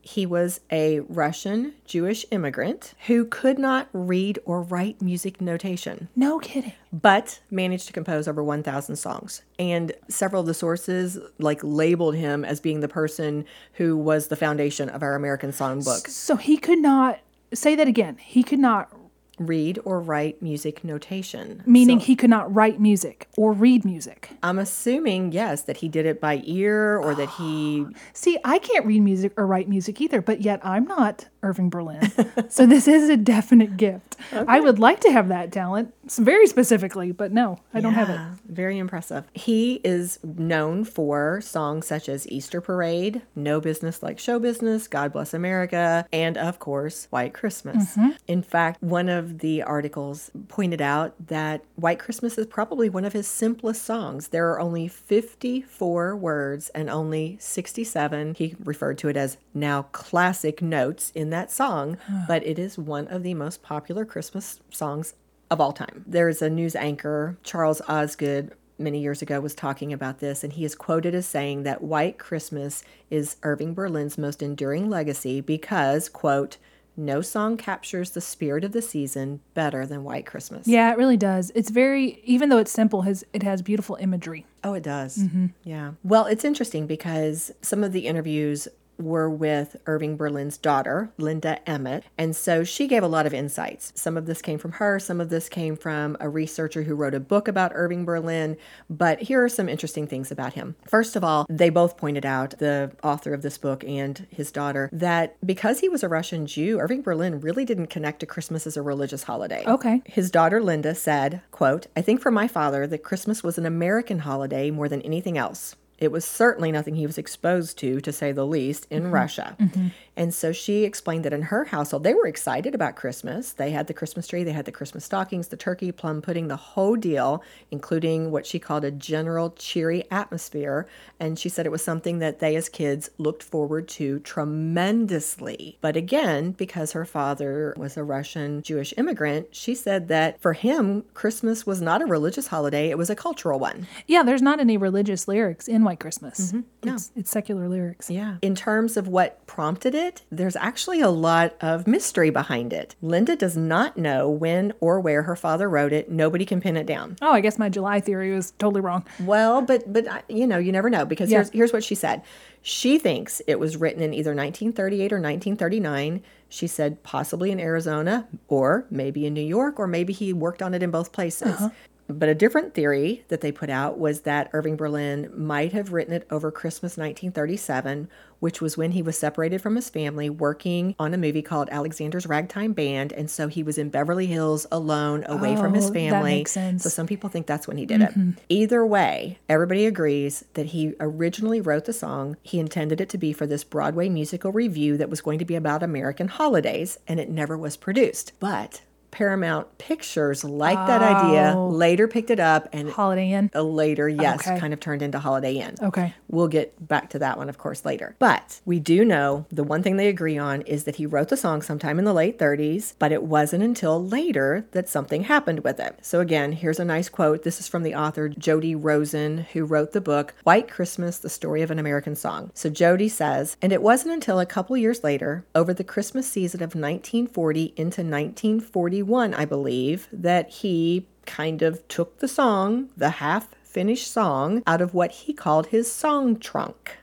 He 0.00 0.26
was 0.26 0.60
a 0.70 1.00
Russian 1.00 1.74
Jewish 1.84 2.24
immigrant 2.30 2.94
who 3.06 3.24
could 3.24 3.58
not 3.58 3.88
read 3.92 4.38
or 4.44 4.62
write 4.62 5.02
music 5.02 5.40
notation, 5.40 6.08
no 6.14 6.38
kidding. 6.38 6.72
but 6.92 7.40
managed 7.50 7.86
to 7.88 7.92
compose 7.92 8.28
over 8.28 8.42
1,000 8.42 8.96
songs. 8.96 9.42
And 9.58 9.92
several 10.08 10.40
of 10.40 10.46
the 10.46 10.54
sources 10.54 11.18
like 11.38 11.60
labeled 11.62 12.14
him 12.14 12.44
as 12.44 12.60
being 12.60 12.80
the 12.80 12.88
person 12.88 13.44
who 13.74 13.96
was 13.96 14.28
the 14.28 14.36
foundation 14.36 14.88
of 14.88 15.02
our 15.02 15.14
American 15.14 15.50
songbook. 15.50 16.08
So 16.08 16.36
he 16.36 16.56
could 16.56 16.78
not 16.78 17.20
say 17.52 17.74
that 17.74 17.88
again. 17.88 18.16
He 18.18 18.42
could 18.42 18.58
not 18.58 18.90
Read 19.38 19.78
or 19.84 20.00
write 20.00 20.40
music 20.40 20.82
notation. 20.84 21.62
meaning 21.66 22.00
he 22.00 22.16
could 22.16 22.30
not 22.30 22.52
write 22.54 22.80
music 22.80 23.28
or 23.36 23.52
read 23.52 23.84
music. 23.84 24.30
I'm 24.42 24.58
assuming, 24.58 25.32
yes, 25.32 25.62
that 25.62 25.78
he 25.78 25.88
did 25.88 26.06
it 26.06 26.20
by 26.20 26.42
ear 26.44 26.98
or 26.98 27.14
that 27.14 27.30
he 27.30 27.86
See, 28.12 28.38
I 28.44 28.58
can't 28.58 28.86
read 28.86 29.00
music 29.00 29.32
or 29.36 29.46
write 29.46 29.68
music 29.68 30.00
either, 30.00 30.20
but 30.20 30.40
yet 30.40 30.60
I'm 30.64 30.84
not 30.84 31.26
Irving 31.42 31.70
Berlin. 31.70 32.10
so 32.48 32.66
this 32.66 32.88
is 32.88 33.08
a 33.08 33.16
definite 33.16 33.76
gift. 33.76 34.16
I 34.32 34.60
would 34.60 34.78
like 34.78 35.00
to 35.00 35.12
have 35.12 35.28
that 35.28 35.52
talent, 35.52 35.92
very 36.16 36.46
specifically, 36.46 37.12
but 37.12 37.32
no, 37.32 37.60
I 37.74 37.80
don't 37.80 37.92
have 37.92 38.08
it. 38.10 38.18
Very 38.48 38.78
impressive. 38.78 39.24
He 39.34 39.80
is 39.84 40.18
known 40.24 40.84
for 40.84 41.40
songs 41.40 41.86
such 41.86 42.08
as 42.08 42.28
Easter 42.28 42.60
Parade, 42.60 43.22
No 43.34 43.60
Business 43.60 44.02
Like 44.02 44.18
Show 44.18 44.38
Business, 44.38 44.88
God 44.88 45.12
Bless 45.12 45.34
America, 45.34 46.06
and 46.12 46.36
of 46.36 46.58
course, 46.58 47.06
White 47.10 47.34
Christmas. 47.34 47.96
Mm-hmm. 47.96 48.10
In 48.26 48.42
fact, 48.42 48.82
one 48.82 49.08
of 49.08 49.25
the 49.38 49.62
articles 49.62 50.30
pointed 50.48 50.80
out 50.80 51.14
that 51.28 51.64
White 51.76 51.98
Christmas 51.98 52.38
is 52.38 52.46
probably 52.46 52.88
one 52.88 53.04
of 53.04 53.12
his 53.12 53.26
simplest 53.26 53.84
songs. 53.84 54.28
There 54.28 54.50
are 54.50 54.60
only 54.60 54.88
54 54.88 56.16
words 56.16 56.68
and 56.70 56.88
only 56.88 57.36
67. 57.40 58.34
He 58.34 58.56
referred 58.62 58.98
to 58.98 59.08
it 59.08 59.16
as 59.16 59.38
now 59.54 59.82
classic 59.92 60.62
notes 60.62 61.12
in 61.14 61.30
that 61.30 61.50
song, 61.50 61.98
but 62.28 62.46
it 62.46 62.58
is 62.58 62.78
one 62.78 63.08
of 63.08 63.22
the 63.22 63.34
most 63.34 63.62
popular 63.62 64.04
Christmas 64.04 64.60
songs 64.70 65.14
of 65.50 65.60
all 65.60 65.72
time. 65.72 66.04
There's 66.06 66.42
a 66.42 66.50
news 66.50 66.74
anchor, 66.74 67.38
Charles 67.42 67.80
Osgood, 67.88 68.52
many 68.78 69.00
years 69.00 69.22
ago 69.22 69.40
was 69.40 69.54
talking 69.54 69.92
about 69.92 70.18
this, 70.18 70.44
and 70.44 70.52
he 70.52 70.64
is 70.64 70.74
quoted 70.74 71.14
as 71.14 71.26
saying 71.26 71.62
that 71.62 71.82
White 71.82 72.18
Christmas 72.18 72.82
is 73.10 73.36
Irving 73.42 73.74
Berlin's 73.74 74.18
most 74.18 74.42
enduring 74.42 74.90
legacy 74.90 75.40
because, 75.40 76.08
quote, 76.08 76.56
no 76.96 77.20
song 77.20 77.56
captures 77.56 78.10
the 78.10 78.20
spirit 78.20 78.64
of 78.64 78.72
the 78.72 78.82
season 78.82 79.40
better 79.54 79.86
than 79.86 80.04
White 80.04 80.26
Christmas. 80.26 80.66
Yeah, 80.66 80.90
it 80.92 80.98
really 80.98 81.16
does. 81.16 81.52
It's 81.54 81.70
very, 81.70 82.20
even 82.24 82.48
though 82.48 82.58
it's 82.58 82.72
simple, 82.72 83.02
has 83.02 83.24
it 83.32 83.42
has 83.42 83.62
beautiful 83.62 83.96
imagery. 83.96 84.46
Oh, 84.64 84.74
it 84.74 84.82
does. 84.82 85.18
Mm-hmm. 85.18 85.46
Yeah. 85.64 85.92
Well, 86.02 86.26
it's 86.26 86.44
interesting 86.44 86.86
because 86.86 87.52
some 87.62 87.84
of 87.84 87.92
the 87.92 88.06
interviews 88.06 88.68
were 88.98 89.28
with 89.28 89.76
Irving 89.86 90.16
Berlin's 90.16 90.58
daughter, 90.58 91.10
Linda 91.18 91.66
Emmett. 91.68 92.04
And 92.16 92.34
so 92.34 92.64
she 92.64 92.86
gave 92.86 93.02
a 93.02 93.08
lot 93.08 93.26
of 93.26 93.34
insights. 93.34 93.92
Some 93.94 94.16
of 94.16 94.26
this 94.26 94.42
came 94.42 94.58
from 94.58 94.72
her, 94.72 94.98
some 94.98 95.20
of 95.20 95.28
this 95.28 95.48
came 95.48 95.76
from 95.76 96.16
a 96.20 96.28
researcher 96.28 96.82
who 96.82 96.94
wrote 96.94 97.14
a 97.14 97.20
book 97.20 97.48
about 97.48 97.72
Irving 97.74 98.04
Berlin. 98.04 98.56
But 98.88 99.22
here 99.22 99.42
are 99.44 99.48
some 99.48 99.68
interesting 99.68 100.06
things 100.06 100.30
about 100.30 100.54
him. 100.54 100.76
First 100.88 101.16
of 101.16 101.24
all, 101.24 101.46
they 101.48 101.70
both 101.70 101.96
pointed 101.96 102.26
out, 102.26 102.58
the 102.58 102.92
author 103.02 103.34
of 103.34 103.42
this 103.42 103.58
book 103.58 103.84
and 103.84 104.26
his 104.30 104.50
daughter, 104.50 104.88
that 104.92 105.36
because 105.44 105.80
he 105.80 105.88
was 105.88 106.02
a 106.02 106.08
Russian 106.08 106.46
Jew, 106.46 106.78
Irving 106.78 107.02
Berlin 107.02 107.40
really 107.40 107.64
didn't 107.64 107.88
connect 107.88 108.20
to 108.20 108.26
Christmas 108.26 108.66
as 108.66 108.76
a 108.76 108.82
religious 108.82 109.24
holiday. 109.24 109.64
Okay. 109.66 110.02
His 110.06 110.30
daughter 110.30 110.62
Linda 110.62 110.94
said, 110.94 111.42
quote, 111.50 111.86
I 111.96 112.02
think 112.02 112.20
for 112.20 112.30
my 112.30 112.48
father 112.48 112.86
that 112.86 113.02
Christmas 113.02 113.42
was 113.42 113.58
an 113.58 113.66
American 113.66 114.20
holiday 114.20 114.70
more 114.70 114.88
than 114.88 115.02
anything 115.02 115.36
else. 115.36 115.76
It 115.98 116.12
was 116.12 116.24
certainly 116.24 116.70
nothing 116.70 116.94
he 116.94 117.06
was 117.06 117.18
exposed 117.18 117.78
to, 117.78 118.00
to 118.00 118.12
say 118.12 118.32
the 118.32 118.46
least, 118.46 118.86
in 118.90 119.04
mm-hmm. 119.04 119.14
Russia. 119.14 119.56
Mm-hmm. 119.58 119.88
And 120.16 120.32
so 120.32 120.52
she 120.52 120.84
explained 120.84 121.24
that 121.24 121.32
in 121.32 121.42
her 121.42 121.66
household, 121.66 122.04
they 122.04 122.14
were 122.14 122.26
excited 122.26 122.74
about 122.74 122.96
Christmas. 122.96 123.52
They 123.52 123.70
had 123.70 123.86
the 123.86 123.94
Christmas 123.94 124.26
tree, 124.26 124.44
they 124.44 124.52
had 124.52 124.64
the 124.64 124.72
Christmas 124.72 125.04
stockings, 125.04 125.48
the 125.48 125.56
turkey, 125.56 125.92
plum 125.92 126.22
pudding, 126.22 126.48
the 126.48 126.56
whole 126.56 126.96
deal, 126.96 127.42
including 127.70 128.30
what 128.30 128.46
she 128.46 128.58
called 128.58 128.84
a 128.84 128.90
general 128.90 129.50
cheery 129.50 130.04
atmosphere. 130.10 130.86
And 131.20 131.38
she 131.38 131.48
said 131.48 131.66
it 131.66 131.72
was 131.72 131.84
something 131.84 132.18
that 132.20 132.38
they 132.38 132.56
as 132.56 132.68
kids 132.68 133.10
looked 133.18 133.42
forward 133.42 133.88
to 133.88 134.20
tremendously. 134.20 135.78
But 135.80 135.96
again, 135.96 136.52
because 136.52 136.92
her 136.92 137.04
father 137.04 137.74
was 137.76 137.96
a 137.96 138.04
Russian 138.04 138.62
Jewish 138.62 138.94
immigrant, 138.96 139.54
she 139.54 139.74
said 139.74 140.08
that 140.08 140.40
for 140.40 140.54
him, 140.54 141.04
Christmas 141.14 141.66
was 141.66 141.82
not 141.82 142.00
a 142.02 142.06
religious 142.06 142.46
holiday, 142.48 142.90
it 142.90 142.98
was 142.98 143.10
a 143.10 143.16
cultural 143.16 143.58
one. 143.58 143.86
Yeah, 144.06 144.22
there's 144.22 144.42
not 144.42 144.60
any 144.60 144.76
religious 144.76 145.28
lyrics 145.28 145.68
in 145.68 145.84
White 145.84 146.00
Christmas. 146.00 146.52
Mm-hmm. 146.52 146.88
It's, 146.88 147.10
it's 147.16 147.30
secular 147.30 147.68
lyrics. 147.68 148.10
Yeah. 148.10 148.36
In 148.42 148.54
terms 148.54 148.96
of 148.96 149.08
what 149.08 149.44
prompted 149.46 149.94
it, 149.94 150.05
there's 150.30 150.56
actually 150.56 151.00
a 151.00 151.10
lot 151.10 151.54
of 151.60 151.86
mystery 151.86 152.30
behind 152.30 152.72
it. 152.72 152.94
Linda 153.02 153.36
does 153.36 153.56
not 153.56 153.96
know 153.96 154.28
when 154.28 154.72
or 154.80 155.00
where 155.00 155.22
her 155.22 155.36
father 155.36 155.68
wrote 155.68 155.92
it. 155.92 156.10
Nobody 156.10 156.44
can 156.44 156.60
pin 156.60 156.76
it 156.76 156.86
down. 156.86 157.16
Oh, 157.22 157.32
I 157.32 157.40
guess 157.40 157.58
my 157.58 157.68
July 157.68 158.00
theory 158.00 158.32
was 158.34 158.52
totally 158.52 158.80
wrong. 158.80 159.04
Well, 159.20 159.62
but 159.62 159.92
but 159.92 160.06
you 160.30 160.46
know, 160.46 160.58
you 160.58 160.72
never 160.72 160.90
know 160.90 161.04
because 161.04 161.30
Yeah. 161.30 161.38
here's 161.38 161.50
here's 161.50 161.72
what 161.72 161.84
she 161.84 161.94
said. 161.94 162.22
She 162.62 162.98
thinks 162.98 163.40
it 163.46 163.60
was 163.60 163.76
written 163.76 164.02
in 164.02 164.12
either 164.12 164.34
1938 164.34 165.12
or 165.12 165.20
1939. 165.20 166.22
She 166.48 166.66
said 166.66 167.02
possibly 167.02 167.50
in 167.50 167.60
Arizona 167.60 168.26
or 168.48 168.86
maybe 168.90 169.26
in 169.26 169.34
New 169.34 169.40
York 169.40 169.78
or 169.78 169.86
maybe 169.86 170.12
he 170.12 170.32
worked 170.32 170.62
on 170.62 170.74
it 170.74 170.82
in 170.82 170.90
both 170.90 171.12
places. 171.12 171.48
Uh-huh. 171.54 171.68
But 172.08 172.28
a 172.28 172.34
different 172.34 172.72
theory 172.74 173.24
that 173.28 173.40
they 173.40 173.50
put 173.50 173.68
out 173.68 173.98
was 173.98 174.20
that 174.20 174.48
Irving 174.52 174.76
Berlin 174.76 175.30
might 175.36 175.72
have 175.72 175.92
written 175.92 176.14
it 176.14 176.26
over 176.30 176.52
Christmas 176.52 176.96
1937, 176.96 178.08
which 178.38 178.60
was 178.60 178.76
when 178.76 178.92
he 178.92 179.02
was 179.02 179.18
separated 179.18 179.60
from 179.60 179.74
his 179.76 179.90
family 179.90 180.30
working 180.30 180.94
on 180.98 181.12
a 181.12 181.18
movie 181.18 181.42
called 181.42 181.68
Alexander's 181.72 182.26
Ragtime 182.26 182.74
Band. 182.74 183.12
And 183.12 183.28
so 183.30 183.48
he 183.48 183.62
was 183.62 183.76
in 183.76 183.88
Beverly 183.88 184.26
Hills 184.26 184.66
alone, 184.70 185.24
away 185.26 185.56
from 185.56 185.74
his 185.74 185.86
Oh, 185.86 185.88
that 185.88 185.94
family. 185.94 186.34
makes 186.36 186.52
sense. 186.52 186.82
So 186.84 186.88
some 186.90 187.06
people 187.08 187.28
think 187.28 187.46
that's 187.46 187.66
when 187.66 187.76
he 187.76 187.86
did 187.86 188.02
it. 188.02 188.10
Mm-hmm. 188.10 188.30
Either 188.48 188.86
way, 188.86 189.38
everybody 189.48 189.86
agrees 189.86 190.44
that 190.54 190.66
he 190.66 190.94
originally 191.00 191.60
wrote 191.60 191.86
the 191.86 191.92
song. 191.92 192.36
He 192.42 192.60
intended 192.60 193.00
it 193.00 193.08
to 193.08 193.18
be 193.18 193.32
for 193.32 193.46
this 193.46 193.64
Broadway 193.64 194.08
musical 194.08 194.52
revue 194.52 194.96
that 194.96 195.10
was 195.10 195.20
going 195.22 195.38
to 195.40 195.44
be 195.44 195.56
about 195.56 195.82
American 195.82 196.28
holidays, 196.28 196.98
and 197.08 197.18
it 197.18 197.30
never 197.30 197.56
was 197.58 197.76
produced. 197.76 198.32
But 198.38 198.82
Paramount 199.16 199.78
Pictures 199.78 200.44
liked 200.44 200.86
that 200.88 201.00
idea, 201.00 201.58
later 201.58 202.06
picked 202.06 202.28
it 202.28 202.38
up, 202.38 202.68
and 202.70 202.90
Holiday 202.90 203.30
Inn. 203.32 203.50
uh, 203.54 203.62
later, 203.62 204.10
yes, 204.10 204.46
Okay. 204.46 204.60
kind 204.60 204.74
of 204.74 204.80
turned 204.80 205.00
into 205.00 205.18
Holiday 205.18 205.54
Inn. 205.54 205.74
Okay. 205.82 206.12
We'll 206.28 206.48
get 206.48 206.86
back 206.86 207.08
to 207.10 207.18
that 207.20 207.38
one, 207.38 207.48
of 207.48 207.56
course, 207.56 207.86
later. 207.86 208.14
But 208.18 208.60
we 208.66 208.78
do 208.78 209.06
know 209.06 209.46
the 209.50 209.64
one 209.64 209.82
thing 209.82 209.96
they 209.96 210.08
agree 210.08 210.36
on 210.36 210.60
is 210.62 210.84
that 210.84 210.96
he 210.96 211.06
wrote 211.06 211.28
the 211.28 211.36
song 211.38 211.62
sometime 211.62 211.98
in 211.98 212.04
the 212.04 212.12
late 212.12 212.38
30s, 212.38 212.92
but 212.98 213.10
it 213.10 213.22
wasn't 213.22 213.62
until 213.62 214.04
later 214.06 214.66
that 214.72 214.86
something 214.86 215.24
happened 215.24 215.60
with 215.64 215.80
it. 215.80 215.96
So, 216.02 216.20
again, 216.20 216.52
here's 216.52 216.78
a 216.78 216.84
nice 216.84 217.08
quote. 217.08 217.42
This 217.42 217.58
is 217.58 217.68
from 217.68 217.84
the 217.84 217.94
author 217.94 218.28
Jody 218.28 218.74
Rosen, 218.74 219.46
who 219.54 219.64
wrote 219.64 219.92
the 219.92 220.02
book 220.02 220.34
White 220.44 220.68
Christmas 220.70 221.16
The 221.16 221.30
Story 221.30 221.62
of 221.62 221.70
an 221.70 221.78
American 221.78 222.16
Song. 222.16 222.50
So, 222.52 222.68
Jody 222.68 223.08
says, 223.08 223.56
and 223.62 223.72
it 223.72 223.80
wasn't 223.80 224.12
until 224.12 224.38
a 224.40 224.44
couple 224.44 224.76
years 224.76 225.02
later, 225.02 225.46
over 225.54 225.72
the 225.72 225.84
Christmas 225.84 226.28
season 226.30 226.60
of 226.62 226.74
1940 226.74 227.72
into 227.78 228.02
1941, 228.02 229.05
I 229.34 229.44
believe, 229.44 230.08
that 230.12 230.50
he 230.50 231.06
kind 231.24 231.62
of 231.62 231.86
took 231.88 232.18
the 232.18 232.28
song, 232.28 232.90
the 232.96 233.10
half 233.10 233.54
finished 233.62 234.10
song, 234.10 234.62
out 234.66 234.80
of 234.80 234.94
what 234.94 235.10
he 235.10 235.32
called 235.32 235.66
his 235.66 235.90
song 235.90 236.38
trunk. 236.38 236.98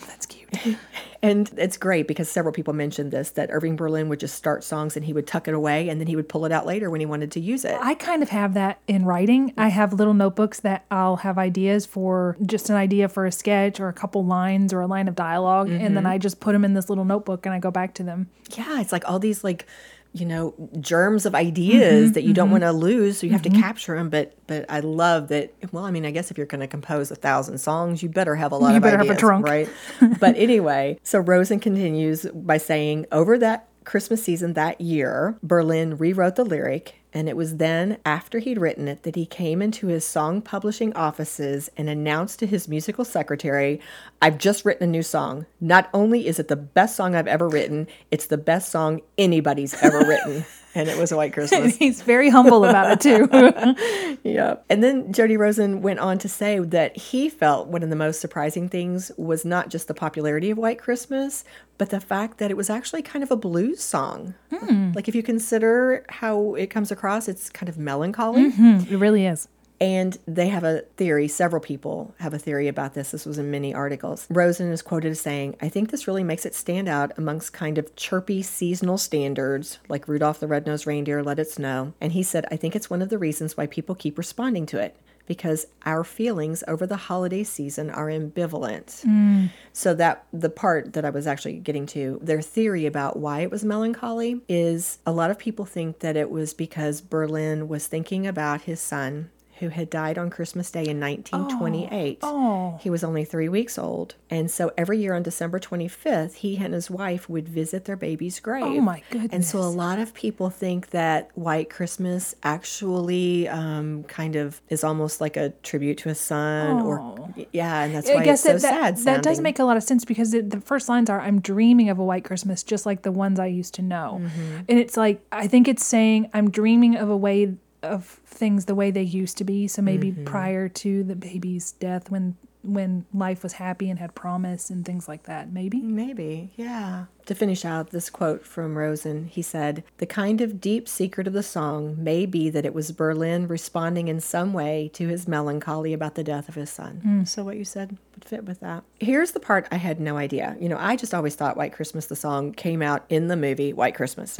Oh, 0.00 0.06
That's 0.06 0.26
cute. 0.26 0.76
And 1.20 1.50
it's 1.56 1.76
great 1.76 2.06
because 2.06 2.28
several 2.28 2.52
people 2.52 2.72
mentioned 2.72 3.10
this 3.10 3.30
that 3.30 3.50
Irving 3.52 3.74
Berlin 3.74 4.08
would 4.08 4.20
just 4.20 4.36
start 4.36 4.62
songs 4.62 4.96
and 4.96 5.04
he 5.04 5.12
would 5.12 5.26
tuck 5.26 5.48
it 5.48 5.54
away 5.54 5.88
and 5.88 6.00
then 6.00 6.06
he 6.06 6.14
would 6.14 6.28
pull 6.28 6.44
it 6.44 6.52
out 6.52 6.64
later 6.64 6.90
when 6.90 7.00
he 7.00 7.06
wanted 7.06 7.32
to 7.32 7.40
use 7.40 7.64
it. 7.64 7.76
I 7.80 7.94
kind 7.94 8.22
of 8.22 8.28
have 8.28 8.54
that 8.54 8.80
in 8.86 9.04
writing. 9.04 9.52
I 9.56 9.68
have 9.68 9.92
little 9.92 10.14
notebooks 10.14 10.60
that 10.60 10.84
I'll 10.90 11.16
have 11.16 11.36
ideas 11.36 11.86
for 11.86 12.36
just 12.46 12.70
an 12.70 12.76
idea 12.76 13.08
for 13.08 13.26
a 13.26 13.32
sketch 13.32 13.80
or 13.80 13.88
a 13.88 13.92
couple 13.92 14.24
lines 14.24 14.72
or 14.72 14.80
a 14.80 14.86
line 14.86 15.08
of 15.08 15.16
dialog 15.16 15.68
and 15.68 15.96
then 15.96 16.04
mm-hmm. 16.04 16.06
I 16.06 16.18
just 16.18 16.38
put 16.38 16.52
them 16.52 16.64
in 16.64 16.74
this 16.74 16.88
little 16.88 17.04
notebook 17.04 17.46
and 17.46 17.54
I 17.54 17.58
go 17.58 17.72
back 17.72 17.94
to 17.94 18.04
them. 18.04 18.28
yeah, 18.56 18.80
it's 18.80 18.92
like 18.92 19.08
all 19.08 19.18
these 19.18 19.42
like 19.42 19.66
you 20.12 20.24
know 20.24 20.54
germs 20.80 21.26
of 21.26 21.34
ideas 21.34 22.04
Mm-hmm, 22.06 22.12
that 22.14 22.22
you 22.24 22.32
don't 22.34 22.50
want 22.50 22.62
to 22.62 22.72
lose 22.72 23.18
so 23.18 23.26
you 23.26 23.32
have 23.32 23.42
to 23.42 23.50
capture 23.50 23.94
them 23.96 24.08
but 24.08 24.34
but 24.46 24.64
i 24.70 24.80
love 24.80 25.28
that 25.28 25.52
well 25.70 25.84
i 25.84 25.90
mean 25.90 26.06
i 26.06 26.10
guess 26.10 26.30
if 26.30 26.38
you're 26.38 26.46
going 26.46 26.60
to 26.60 26.66
compose 26.66 27.10
a 27.10 27.14
thousand 27.14 27.58
songs 27.58 28.02
you 28.02 28.08
better 28.08 28.34
have 28.34 28.50
a 28.52 28.56
lot 28.56 28.70
You 28.70 28.76
of 28.78 28.82
better 28.82 28.96
have 28.96 29.06
a 29.06 29.10
ideas 29.10 29.20
trunk. 29.20 29.46
right? 29.46 29.68
But 30.20 30.36
anyway 30.36 30.98
so 31.02 31.18
rosen 31.18 31.60
continues 31.60 32.24
by 32.34 32.56
saying 32.58 33.06
over 33.12 33.38
that 33.38 33.68
christmas 33.84 34.22
season 34.22 34.54
that 34.54 34.80
year 34.80 35.36
berlin 35.42 35.96
rewrote 35.98 36.36
the 36.36 36.44
lyric 36.44 36.94
and 37.18 37.28
it 37.28 37.36
was 37.36 37.56
then, 37.56 37.98
after 38.06 38.38
he'd 38.38 38.60
written 38.60 38.86
it, 38.86 39.02
that 39.02 39.16
he 39.16 39.26
came 39.26 39.60
into 39.60 39.88
his 39.88 40.06
song 40.06 40.40
publishing 40.40 40.92
offices 40.92 41.68
and 41.76 41.88
announced 41.88 42.38
to 42.38 42.46
his 42.46 42.68
musical 42.68 43.04
secretary, 43.04 43.80
I've 44.22 44.38
just 44.38 44.64
written 44.64 44.88
a 44.88 44.92
new 44.92 45.02
song. 45.02 45.44
Not 45.60 45.90
only 45.92 46.28
is 46.28 46.38
it 46.38 46.46
the 46.46 46.54
best 46.54 46.94
song 46.94 47.16
I've 47.16 47.26
ever 47.26 47.48
written, 47.48 47.88
it's 48.12 48.26
the 48.26 48.38
best 48.38 48.70
song 48.70 49.00
anybody's 49.18 49.74
ever 49.82 49.98
written. 50.06 50.44
And 50.78 50.88
it 50.88 50.96
was 50.96 51.10
a 51.10 51.16
White 51.16 51.32
Christmas. 51.34 51.76
He's 51.76 52.02
very 52.02 52.30
humble 52.30 52.64
about 52.64 52.92
it 52.92 53.00
too. 53.00 54.14
Yeah. 54.24 54.56
And 54.68 54.82
then 54.82 55.12
Jody 55.12 55.36
Rosen 55.36 55.80
went 55.80 56.00
on 56.00 56.18
to 56.18 56.28
say 56.28 56.58
that 56.58 56.96
he 56.96 57.28
felt 57.28 57.68
one 57.68 57.82
of 57.82 57.90
the 57.90 57.96
most 57.96 58.20
surprising 58.20 58.68
things 58.68 59.10
was 59.16 59.44
not 59.44 59.68
just 59.70 59.88
the 59.88 59.94
popularity 59.94 60.50
of 60.50 60.58
White 60.58 60.78
Christmas, 60.78 61.44
but 61.78 61.90
the 61.90 62.00
fact 62.00 62.38
that 62.38 62.50
it 62.50 62.56
was 62.56 62.68
actually 62.68 63.02
kind 63.02 63.22
of 63.22 63.30
a 63.30 63.36
blues 63.36 63.80
song. 63.80 64.34
Hmm. 64.52 64.92
Like 64.92 65.08
if 65.08 65.14
you 65.14 65.22
consider 65.22 66.04
how 66.08 66.54
it 66.54 66.66
comes 66.68 66.90
across, 66.90 67.28
it's 67.28 67.48
kind 67.48 67.68
of 67.68 67.78
melancholy. 67.78 68.50
Mm-hmm. 68.50 68.92
it 68.92 68.98
really 68.98 69.24
is. 69.26 69.48
And 69.80 70.18
they 70.26 70.48
have 70.48 70.64
a 70.64 70.80
theory, 70.96 71.28
several 71.28 71.60
people 71.60 72.14
have 72.18 72.34
a 72.34 72.38
theory 72.38 72.66
about 72.66 72.94
this. 72.94 73.12
This 73.12 73.24
was 73.24 73.38
in 73.38 73.50
many 73.50 73.72
articles. 73.72 74.26
Rosen 74.28 74.72
is 74.72 74.82
quoted 74.82 75.12
as 75.12 75.20
saying, 75.20 75.56
I 75.60 75.68
think 75.68 75.90
this 75.90 76.08
really 76.08 76.24
makes 76.24 76.44
it 76.44 76.54
stand 76.54 76.88
out 76.88 77.12
amongst 77.16 77.52
kind 77.52 77.78
of 77.78 77.94
chirpy 77.94 78.42
seasonal 78.42 78.98
standards, 78.98 79.78
like 79.88 80.08
Rudolph 80.08 80.40
the 80.40 80.48
Red-Nosed 80.48 80.86
Reindeer, 80.86 81.22
Let 81.22 81.38
It 81.38 81.50
Snow. 81.50 81.92
And 82.00 82.12
he 82.12 82.22
said, 82.24 82.44
I 82.50 82.56
think 82.56 82.74
it's 82.74 82.90
one 82.90 83.02
of 83.02 83.08
the 83.08 83.18
reasons 83.18 83.56
why 83.56 83.66
people 83.66 83.94
keep 83.94 84.18
responding 84.18 84.66
to 84.66 84.80
it. 84.80 84.96
Because 85.26 85.66
our 85.84 86.04
feelings 86.04 86.64
over 86.66 86.86
the 86.86 86.96
holiday 86.96 87.44
season 87.44 87.90
are 87.90 88.06
ambivalent. 88.06 89.04
Mm. 89.04 89.50
So 89.74 89.92
that 89.92 90.24
the 90.32 90.48
part 90.48 90.94
that 90.94 91.04
I 91.04 91.10
was 91.10 91.26
actually 91.26 91.58
getting 91.58 91.84
to, 91.88 92.18
their 92.22 92.40
theory 92.40 92.86
about 92.86 93.18
why 93.18 93.40
it 93.40 93.50
was 93.50 93.62
melancholy 93.62 94.40
is 94.48 95.00
a 95.04 95.12
lot 95.12 95.30
of 95.30 95.38
people 95.38 95.66
think 95.66 95.98
that 95.98 96.16
it 96.16 96.30
was 96.30 96.54
because 96.54 97.02
Berlin 97.02 97.68
was 97.68 97.86
thinking 97.86 98.26
about 98.26 98.62
his 98.62 98.80
son 98.80 99.30
who 99.60 99.68
had 99.68 99.90
died 99.90 100.18
on 100.18 100.30
Christmas 100.30 100.70
Day 100.70 100.86
in 100.86 101.00
1928. 101.00 102.18
Oh. 102.22 102.78
He 102.80 102.90
was 102.90 103.02
only 103.02 103.24
three 103.24 103.48
weeks 103.48 103.78
old. 103.78 104.14
And 104.30 104.50
so 104.50 104.72
every 104.76 104.98
year 104.98 105.14
on 105.14 105.22
December 105.22 105.58
25th, 105.58 106.34
he 106.34 106.56
and 106.58 106.74
his 106.74 106.90
wife 106.90 107.28
would 107.28 107.48
visit 107.48 107.84
their 107.84 107.96
baby's 107.96 108.40
grave. 108.40 108.64
Oh, 108.64 108.80
my 108.80 109.02
goodness. 109.10 109.32
And 109.32 109.44
so 109.44 109.58
a 109.58 109.70
lot 109.70 109.98
of 109.98 110.14
people 110.14 110.50
think 110.50 110.90
that 110.90 111.30
White 111.34 111.70
Christmas 111.70 112.34
actually 112.42 113.48
um, 113.48 114.04
kind 114.04 114.36
of 114.36 114.60
is 114.68 114.84
almost 114.84 115.20
like 115.20 115.36
a 115.36 115.50
tribute 115.62 115.98
to 115.98 116.10
his 116.10 116.20
son. 116.20 116.82
Or, 116.82 117.32
yeah, 117.52 117.84
and 117.84 117.94
that's 117.94 118.08
why 118.08 118.16
I 118.16 118.24
guess 118.24 118.44
it's 118.46 118.62
so 118.62 118.68
that, 118.68 118.98
sad. 118.98 119.06
that 119.06 119.22
does 119.22 119.40
make 119.40 119.58
a 119.58 119.64
lot 119.64 119.76
of 119.76 119.82
sense 119.82 120.04
because 120.04 120.34
it, 120.34 120.50
the 120.50 120.60
first 120.60 120.88
lines 120.88 121.10
are 121.10 121.20
I'm 121.20 121.40
dreaming 121.40 121.90
of 121.90 121.98
a 121.98 122.04
white 122.04 122.24
Christmas 122.24 122.62
just 122.62 122.86
like 122.86 123.02
the 123.02 123.12
ones 123.12 123.38
I 123.38 123.46
used 123.46 123.74
to 123.74 123.82
know. 123.82 124.20
Mm-hmm. 124.22 124.56
And 124.68 124.78
it's 124.78 124.96
like 124.96 125.20
I 125.32 125.48
think 125.48 125.68
it's 125.68 125.84
saying 125.84 126.30
I'm 126.32 126.50
dreaming 126.50 126.96
of 126.96 127.08
a 127.08 127.16
way 127.16 127.54
of 127.82 128.04
things 128.26 128.64
the 128.64 128.74
way 128.74 128.90
they 128.90 129.02
used 129.02 129.38
to 129.38 129.44
be. 129.44 129.68
So 129.68 129.82
maybe 129.82 130.08
Mm-hmm. 130.12 130.24
prior 130.24 130.68
to 130.68 131.02
the 131.04 131.16
baby's 131.16 131.72
death 131.72 132.10
when 132.10 132.36
when 132.62 133.06
life 133.14 133.44
was 133.44 133.52
happy 133.54 133.88
and 133.88 134.00
had 134.00 134.14
promise 134.16 134.68
and 134.68 134.84
things 134.84 135.06
like 135.06 135.22
that. 135.22 135.50
Maybe. 135.50 135.80
Maybe, 135.80 136.50
yeah. 136.56 137.04
To 137.26 137.34
finish 137.34 137.64
out 137.64 137.90
this 137.90 138.10
quote 138.10 138.44
from 138.44 138.76
Rosen, 138.76 139.26
he 139.26 139.42
said, 139.42 139.84
The 139.98 140.06
kind 140.06 140.40
of 140.40 140.60
deep 140.60 140.88
secret 140.88 141.28
of 141.28 141.32
the 141.34 141.42
song 141.44 141.94
may 142.02 142.26
be 142.26 142.50
that 142.50 142.66
it 142.66 142.74
was 142.74 142.90
Berlin 142.90 143.46
responding 143.46 144.08
in 144.08 144.20
some 144.20 144.52
way 144.52 144.90
to 144.94 145.06
his 145.06 145.28
melancholy 145.28 145.92
about 145.92 146.16
the 146.16 146.24
death 146.24 146.48
of 146.48 146.56
his 146.56 146.68
son. 146.68 147.24
So, 147.26 147.44
what 147.44 147.56
you 147.56 147.64
said 147.64 147.96
would 148.14 148.24
fit 148.24 148.44
with 148.44 148.58
that. 148.60 148.82
Here's 148.98 149.30
the 149.32 149.40
part 149.40 149.68
I 149.70 149.76
had 149.76 150.00
no 150.00 150.16
idea. 150.16 150.56
You 150.60 150.68
know, 150.68 150.78
I 150.78 150.96
just 150.96 151.14
always 151.14 151.36
thought 151.36 151.56
White 151.56 151.72
Christmas, 151.72 152.06
the 152.06 152.16
song, 152.16 152.52
came 152.52 152.82
out 152.82 153.04
in 153.08 153.28
the 153.28 153.36
movie 153.36 153.72
White 153.72 153.94
Christmas. 153.94 154.36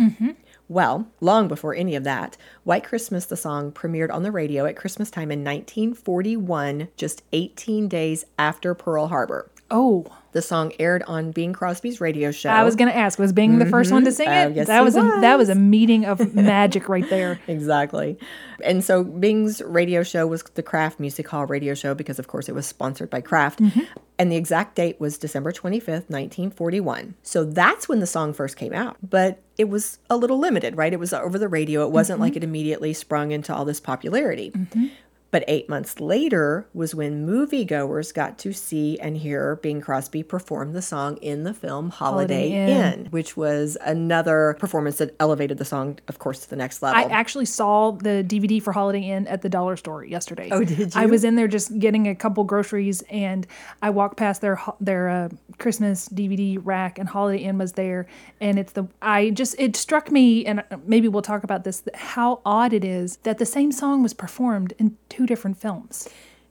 Well, 0.70 1.08
long 1.22 1.48
before 1.48 1.74
any 1.74 1.96
of 1.96 2.04
that, 2.04 2.36
White 2.62 2.84
Christmas, 2.84 3.24
the 3.24 3.38
song, 3.38 3.72
premiered 3.72 4.12
on 4.12 4.22
the 4.22 4.30
radio 4.30 4.66
at 4.66 4.76
Christmas 4.76 5.10
time 5.10 5.30
in 5.30 5.42
1941, 5.42 6.88
just 6.94 7.22
18 7.32 7.88
days 7.88 8.26
after 8.38 8.74
Pearl 8.74 9.06
Harbor. 9.06 9.50
Oh, 9.70 10.17
The 10.32 10.42
song 10.42 10.72
aired 10.78 11.02
on 11.04 11.32
Bing 11.32 11.52
Crosby's 11.52 12.00
radio 12.00 12.30
show. 12.30 12.50
I 12.50 12.62
was 12.62 12.76
going 12.76 12.88
to 12.90 12.96
ask 12.96 13.18
was 13.18 13.32
Bing 13.32 13.58
the 13.58 13.66
first 13.66 13.90
one 13.90 14.04
to 14.04 14.10
mm-hmm. 14.10 14.16
sing 14.16 14.28
Uh, 14.28 14.48
it? 14.50 14.56
yes, 14.56 14.66
that 14.66 14.80
he 14.80 14.84
was, 14.84 14.96
a 14.96 15.00
that 15.20 15.38
was 15.38 15.48
a 15.48 15.54
meeting 15.54 16.04
of 16.04 16.34
magic 16.34 16.88
right 16.88 17.08
there. 17.08 17.40
Exactly. 17.46 18.18
And 18.62 18.84
so 18.84 19.04
Bing's 19.04 19.62
radio 19.62 20.02
show 20.02 20.26
was 20.26 20.42
the 20.42 20.62
Kraft 20.62 21.00
Music 21.00 21.28
Hall 21.28 21.46
radio 21.46 21.74
show 21.74 21.94
because, 21.94 22.18
of 22.18 22.26
course, 22.26 22.48
it 22.48 22.54
was 22.54 22.66
sponsored 22.66 23.08
by 23.08 23.20
Kraft. 23.20 23.60
Mm-hmm. 23.60 23.80
And 24.18 24.32
the 24.32 24.36
exact 24.36 24.74
date 24.74 25.00
was 25.00 25.16
December 25.16 25.52
25th, 25.52 26.10
1941. 26.10 27.14
So 27.22 27.44
that's 27.44 27.88
when 27.88 28.00
the 28.00 28.06
song 28.06 28.32
first 28.32 28.56
came 28.56 28.74
out. 28.74 28.96
But 29.00 29.40
it 29.56 29.68
was 29.68 29.98
a 30.10 30.16
little 30.16 30.38
limited, 30.38 30.76
right? 30.76 30.92
It 30.92 30.98
was 30.98 31.12
over 31.12 31.38
the 31.38 31.48
radio. 31.48 31.84
It 31.84 31.92
wasn't 31.92 32.16
mm-hmm. 32.16 32.22
like 32.24 32.36
it 32.36 32.44
immediately 32.44 32.92
sprung 32.92 33.30
into 33.30 33.54
all 33.54 33.64
this 33.64 33.80
popularity. 33.80 34.52
But 35.30 35.44
eight 35.46 35.68
months 35.68 36.00
later 36.00 36.66
was 36.72 36.94
when 36.94 37.26
moviegoers 37.26 38.14
got 38.14 38.38
to 38.38 38.52
see 38.54 38.98
and 38.98 39.16
hear 39.16 39.56
Bing 39.56 39.82
Crosby 39.82 40.22
perform 40.22 40.72
the 40.72 40.80
song 40.80 41.18
in 41.18 41.44
the 41.44 41.52
film 41.52 41.90
Holiday, 41.90 42.50
Holiday 42.50 42.72
Inn. 42.72 43.00
Inn, 43.00 43.06
which 43.10 43.36
was 43.36 43.76
another 43.84 44.56
performance 44.58 44.96
that 44.98 45.14
elevated 45.20 45.58
the 45.58 45.66
song, 45.66 45.98
of 46.08 46.18
course, 46.18 46.40
to 46.40 46.50
the 46.50 46.56
next 46.56 46.82
level. 46.82 46.98
I 46.98 47.04
actually 47.12 47.44
saw 47.44 47.90
the 47.90 48.24
DVD 48.26 48.62
for 48.62 48.72
Holiday 48.72 49.10
Inn 49.10 49.26
at 49.26 49.42
the 49.42 49.50
dollar 49.50 49.76
store 49.76 50.02
yesterday. 50.02 50.48
Oh, 50.50 50.64
did 50.64 50.94
you? 50.94 51.00
I 51.00 51.04
was 51.06 51.24
in 51.24 51.34
there 51.34 51.48
just 51.48 51.78
getting 51.78 52.08
a 52.08 52.14
couple 52.14 52.44
groceries, 52.44 53.02
and 53.10 53.46
I 53.82 53.90
walked 53.90 54.16
past 54.16 54.40
their 54.40 54.58
their 54.80 55.10
uh, 55.10 55.28
Christmas 55.58 56.08
DVD 56.08 56.58
rack, 56.62 56.98
and 56.98 57.08
Holiday 57.08 57.42
Inn 57.44 57.58
was 57.58 57.72
there. 57.72 58.06
And 58.40 58.58
it's 58.58 58.72
the 58.72 58.88
I 59.02 59.30
just 59.30 59.56
it 59.58 59.76
struck 59.76 60.10
me, 60.10 60.46
and 60.46 60.64
maybe 60.86 61.06
we'll 61.08 61.20
talk 61.20 61.44
about 61.44 61.64
this. 61.64 61.82
How 61.94 62.40
odd 62.46 62.72
it 62.72 62.84
is 62.84 63.18
that 63.24 63.36
the 63.36 63.46
same 63.46 63.72
song 63.72 64.02
was 64.02 64.14
performed 64.14 64.72
in 64.78 64.96
two 65.10 65.17
different 65.26 65.58
films 65.58 66.08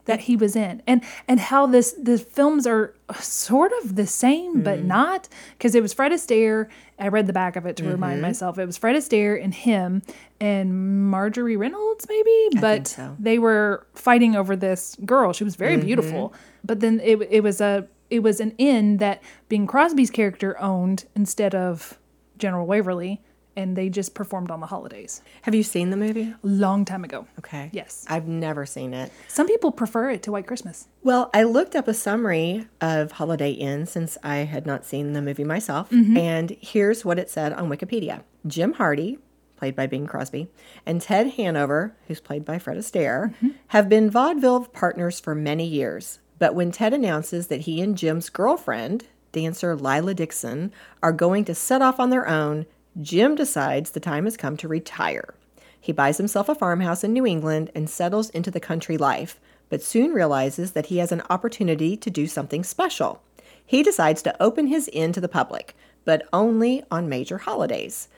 that 0.08 0.20
he 0.20 0.36
was 0.36 0.56
in. 0.56 0.82
And 0.86 1.04
and 1.28 1.38
how 1.38 1.66
this 1.66 1.92
the 1.92 2.18
films 2.18 2.66
are 2.66 2.94
sort 3.20 3.72
of 3.82 3.94
the 3.94 4.06
same 4.06 4.62
but 4.62 4.82
not 4.82 5.28
because 5.56 5.76
it 5.76 5.82
was 5.82 5.92
Fred 5.92 6.10
Astaire. 6.10 6.66
I 6.98 7.08
read 7.08 7.28
the 7.28 7.32
back 7.32 7.54
of 7.54 7.66
it 7.66 7.76
to 7.76 7.84
remind 7.84 8.20
myself. 8.20 8.58
It 8.58 8.66
was 8.66 8.76
Fred 8.76 8.96
Astaire 8.96 9.40
and 9.40 9.54
him 9.54 10.02
and 10.40 11.08
Marjorie 11.08 11.56
Reynolds 11.56 12.06
maybe? 12.08 12.48
But 12.60 12.88
so. 12.88 13.16
they 13.20 13.38
were 13.38 13.86
fighting 13.94 14.34
over 14.34 14.56
this 14.56 14.96
girl. 15.04 15.32
She 15.32 15.44
was 15.44 15.54
very 15.54 15.76
beautiful. 15.76 16.32
But 16.64 16.80
then 16.80 17.00
it, 17.04 17.16
it 17.30 17.42
was 17.42 17.60
a 17.60 17.86
it 18.10 18.20
was 18.20 18.40
an 18.40 18.54
inn 18.56 18.96
that 18.96 19.22
Bing 19.48 19.66
Crosby's 19.66 20.10
character 20.10 20.58
owned 20.58 21.04
instead 21.14 21.54
of 21.54 21.98
General 22.38 22.66
Waverly 22.66 23.20
and 23.58 23.76
they 23.76 23.88
just 23.90 24.14
performed 24.14 24.50
on 24.50 24.60
the 24.60 24.66
holidays 24.66 25.20
Have 25.42 25.54
you 25.54 25.62
seen 25.62 25.90
the 25.90 25.96
movie? 25.96 26.32
long 26.42 26.84
time 26.84 27.04
ago 27.04 27.26
Okay. 27.40 27.68
Yes. 27.72 28.06
I've 28.08 28.26
never 28.28 28.64
seen 28.64 28.94
it. 28.94 29.12
some 29.28 29.46
people 29.46 29.72
prefer 29.72 30.10
it 30.10 30.22
to 30.22 30.32
White 30.32 30.46
Christmas 30.46 30.88
Well, 31.02 31.28
I 31.34 31.42
looked 31.42 31.74
up 31.76 31.88
a 31.88 31.94
summary 31.94 32.66
of 32.80 33.12
Holiday 33.12 33.50
Inn 33.52 33.84
since 33.86 34.16
I 34.22 34.36
had 34.54 34.64
not 34.66 34.84
seen 34.86 35.12
the 35.12 35.22
movie 35.22 35.44
myself. 35.44 35.90
Mm-hmm. 35.90 36.16
And 36.16 36.56
here's 36.60 37.04
what 37.04 37.18
it 37.18 37.28
said 37.30 37.52
on 37.52 37.68
Wikipedia 37.68 38.22
Jim 38.46 38.74
Hardy, 38.74 39.18
played 39.56 39.74
by 39.74 39.86
Bing 39.86 40.06
Crosby, 40.06 40.48
and 40.86 41.00
Ted 41.02 41.32
Hanover, 41.32 41.96
who's 42.06 42.20
played 42.20 42.44
by 42.44 42.58
Fred 42.58 42.76
Astaire, 42.78 43.30
Mm-hmm. 43.34 43.48
have 43.68 43.88
been 43.88 44.08
vaudeville 44.10 44.66
partners 44.66 45.18
for 45.20 45.34
many 45.34 45.66
years. 45.66 46.20
But 46.38 46.54
when 46.54 46.70
Ted 46.70 46.94
announces 46.94 47.48
that 47.48 47.62
he 47.62 47.80
and 47.82 47.98
Jim's 47.98 48.30
girlfriend, 48.30 49.06
dancer 49.32 49.74
Lila 49.74 50.14
Dixon, 50.14 50.72
are 51.02 51.12
going 51.12 51.44
to 51.46 51.54
set 51.54 51.82
off 51.82 51.98
on 51.98 52.10
their 52.10 52.28
own, 52.28 52.66
Jim 53.00 53.36
decides 53.36 53.90
the 53.92 54.00
time 54.00 54.24
has 54.24 54.36
come 54.36 54.56
to 54.56 54.66
retire. 54.66 55.34
He 55.80 55.92
buys 55.92 56.16
himself 56.16 56.48
a 56.48 56.54
farmhouse 56.54 57.04
in 57.04 57.12
New 57.12 57.24
England 57.24 57.70
and 57.72 57.88
settles 57.88 58.28
into 58.30 58.50
the 58.50 58.58
country 58.58 58.98
life, 58.98 59.38
but 59.68 59.82
soon 59.82 60.12
realizes 60.12 60.72
that 60.72 60.86
he 60.86 60.98
has 60.98 61.12
an 61.12 61.22
opportunity 61.30 61.96
to 61.96 62.10
do 62.10 62.26
something 62.26 62.64
special. 62.64 63.22
He 63.64 63.84
decides 63.84 64.20
to 64.22 64.42
open 64.42 64.66
his 64.66 64.88
inn 64.92 65.12
to 65.12 65.20
the 65.20 65.28
public, 65.28 65.76
but 66.04 66.26
only 66.32 66.82
on 66.90 67.08
major 67.08 67.38
holidays. 67.38 68.08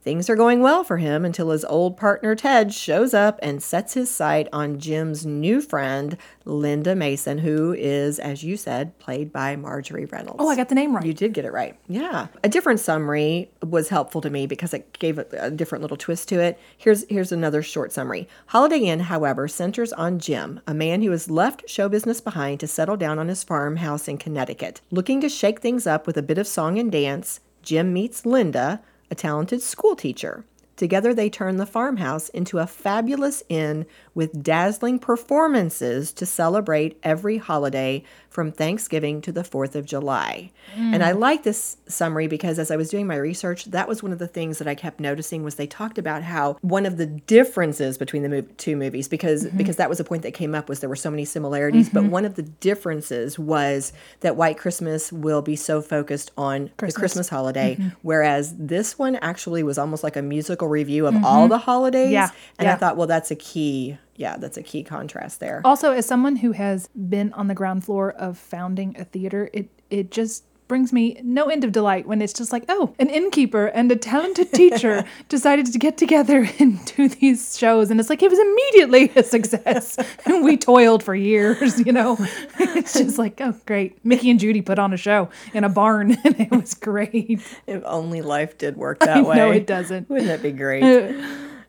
Things 0.00 0.30
are 0.30 0.36
going 0.36 0.60
well 0.60 0.84
for 0.84 0.98
him 0.98 1.24
until 1.24 1.50
his 1.50 1.64
old 1.64 1.96
partner 1.96 2.36
Ted 2.36 2.72
shows 2.72 3.12
up 3.12 3.38
and 3.42 3.62
sets 3.62 3.94
his 3.94 4.08
sight 4.08 4.48
on 4.52 4.78
Jim's 4.78 5.26
new 5.26 5.60
friend, 5.60 6.16
Linda 6.44 6.94
Mason, 6.94 7.38
who 7.38 7.72
is, 7.72 8.20
as 8.20 8.44
you 8.44 8.56
said, 8.56 8.96
played 9.00 9.32
by 9.32 9.56
Marjorie 9.56 10.04
Reynolds. 10.04 10.36
Oh, 10.38 10.48
I 10.48 10.56
got 10.56 10.68
the 10.68 10.76
name 10.76 10.94
right. 10.94 11.04
You 11.04 11.12
did 11.12 11.34
get 11.34 11.44
it 11.44 11.52
right. 11.52 11.76
Yeah. 11.88 12.28
A 12.44 12.48
different 12.48 12.78
summary 12.78 13.50
was 13.62 13.88
helpful 13.88 14.20
to 14.20 14.30
me 14.30 14.46
because 14.46 14.72
it 14.72 14.98
gave 14.98 15.18
a, 15.18 15.26
a 15.32 15.50
different 15.50 15.82
little 15.82 15.96
twist 15.96 16.28
to 16.28 16.40
it. 16.40 16.60
Here's 16.76 17.04
here's 17.08 17.32
another 17.32 17.62
short 17.62 17.92
summary. 17.92 18.28
Holiday 18.46 18.78
Inn, 18.78 19.00
however, 19.00 19.48
centers 19.48 19.92
on 19.92 20.20
Jim, 20.20 20.60
a 20.66 20.74
man 20.74 21.02
who 21.02 21.10
has 21.10 21.28
left 21.28 21.68
show 21.68 21.88
business 21.88 22.20
behind 22.20 22.60
to 22.60 22.68
settle 22.68 22.96
down 22.96 23.18
on 23.18 23.28
his 23.28 23.42
farmhouse 23.42 24.06
in 24.06 24.16
Connecticut. 24.16 24.80
Looking 24.92 25.20
to 25.22 25.28
shake 25.28 25.60
things 25.60 25.88
up 25.88 26.06
with 26.06 26.16
a 26.16 26.22
bit 26.22 26.38
of 26.38 26.46
song 26.46 26.78
and 26.78 26.90
dance, 26.90 27.40
Jim 27.62 27.92
meets 27.92 28.24
Linda, 28.24 28.80
a 29.10 29.14
talented 29.14 29.62
school 29.62 29.96
teacher. 29.96 30.44
Together, 30.78 31.12
they 31.12 31.28
turn 31.28 31.56
the 31.56 31.66
farmhouse 31.66 32.28
into 32.30 32.58
a 32.58 32.66
fabulous 32.66 33.42
inn 33.48 33.84
with 34.14 34.42
dazzling 34.42 34.98
performances 34.98 36.12
to 36.12 36.24
celebrate 36.24 36.98
every 37.02 37.36
holiday 37.36 38.02
from 38.28 38.52
Thanksgiving 38.52 39.20
to 39.22 39.32
the 39.32 39.42
4th 39.42 39.74
of 39.74 39.84
July. 39.84 40.52
And 40.76 41.02
I 41.02 41.12
hmm. 41.12 41.18
like 41.18 41.42
this 41.42 41.78
summary 41.88 42.28
because 42.28 42.58
as 42.58 42.70
I 42.70 42.76
was 42.76 42.90
doing 42.90 43.06
my 43.06 43.16
research, 43.16 43.64
that 43.66 43.88
was 43.88 44.02
one 44.02 44.12
of 44.12 44.18
the 44.18 44.28
things 44.28 44.58
that 44.58 44.68
I 44.68 44.74
kept 44.74 45.00
noticing 45.00 45.42
was 45.42 45.56
they 45.56 45.66
talked 45.66 45.98
about 45.98 46.22
how 46.22 46.56
one 46.60 46.86
of 46.86 46.98
the 46.98 47.06
differences 47.06 47.98
between 47.98 48.22
the 48.22 48.28
mov- 48.28 48.56
two 48.58 48.76
movies 48.76 49.08
because 49.08 49.46
mm-hmm. 49.46 49.56
because 49.56 49.76
that 49.76 49.88
was 49.88 49.98
a 49.98 50.04
point 50.04 50.22
that 50.22 50.34
came 50.34 50.54
up 50.54 50.68
was 50.68 50.80
there 50.80 50.88
were 50.88 50.94
so 50.94 51.10
many 51.10 51.24
similarities, 51.24 51.88
but 51.88 52.02
mm-hmm. 52.02 52.12
one 52.12 52.24
of 52.24 52.36
the 52.36 52.42
differences 52.42 53.38
was 53.38 53.92
that 54.20 54.36
White 54.36 54.58
Christmas 54.58 55.10
will 55.10 55.42
be 55.42 55.56
so 55.56 55.80
focused 55.80 56.30
on 56.36 56.70
the 56.76 56.92
Christmas. 56.92 57.28
Holiday, 57.28 57.74
mm-hmm. 57.74 57.88
whereas 58.02 58.54
this 58.56 58.98
one 58.98 59.16
actually 59.16 59.62
was 59.62 59.78
almost 59.78 60.04
like 60.04 60.16
a 60.16 60.22
musical 60.22 60.67
review 60.68 61.06
of 61.06 61.14
all 61.24 61.42
mm-hmm. 61.42 61.50
the 61.50 61.58
holidays. 61.58 62.12
Yeah, 62.12 62.30
And 62.58 62.68
I 62.68 62.76
thought, 62.76 62.96
well, 62.96 63.06
that's 63.06 63.30
a 63.30 63.36
key, 63.36 63.98
yeah, 64.16 64.36
that's 64.36 64.56
a 64.56 64.62
key 64.62 64.82
contrast 64.82 65.40
there. 65.40 65.62
Also, 65.64 65.92
as 65.92 66.06
someone 66.06 66.36
who 66.36 66.52
has 66.52 66.88
been 66.88 67.32
on 67.32 67.48
the 67.48 67.54
ground 67.54 67.84
floor 67.84 68.12
of 68.12 68.38
founding 68.38 68.96
a 68.98 69.04
theater, 69.04 69.50
it 69.52 69.68
it 69.90 70.10
just 70.10 70.44
brings 70.68 70.92
me 70.92 71.18
no 71.24 71.46
end 71.46 71.64
of 71.64 71.72
delight 71.72 72.06
when 72.06 72.22
it's 72.22 72.32
just 72.32 72.52
like, 72.52 72.64
oh, 72.68 72.94
an 72.98 73.08
innkeeper 73.08 73.66
and 73.66 73.90
a 73.90 73.96
talented 73.96 74.52
teacher 74.52 75.04
decided 75.28 75.66
to 75.72 75.78
get 75.78 75.96
together 75.96 76.48
and 76.58 76.84
do 76.96 77.08
these 77.08 77.58
shows, 77.58 77.90
and 77.90 77.98
it's 77.98 78.10
like 78.10 78.22
it 78.22 78.30
was 78.30 78.38
immediately 78.38 79.10
a 79.16 79.22
success. 79.24 79.98
and 80.26 80.44
we 80.44 80.56
toiled 80.56 81.02
for 81.02 81.14
years, 81.14 81.80
you 81.84 81.92
know. 81.92 82.16
It's 82.60 82.92
just 82.92 83.18
like, 83.18 83.40
oh, 83.40 83.54
great. 83.66 84.04
Mickey 84.04 84.30
and 84.30 84.38
Judy 84.38 84.62
put 84.62 84.78
on 84.78 84.92
a 84.92 84.96
show 84.96 85.30
in 85.54 85.64
a 85.64 85.68
barn, 85.68 86.16
and 86.24 86.38
it 86.38 86.50
was 86.50 86.74
great. 86.74 87.40
If 87.66 87.82
only 87.84 88.22
life 88.22 88.58
did 88.58 88.76
work 88.76 89.00
that 89.00 89.16
I 89.16 89.22
way. 89.22 89.36
know 89.36 89.50
it 89.50 89.66
doesn't. 89.66 90.08
Wouldn't 90.08 90.28
that 90.28 90.42
be 90.42 90.52
great? 90.52 90.82
Uh, 90.82 91.12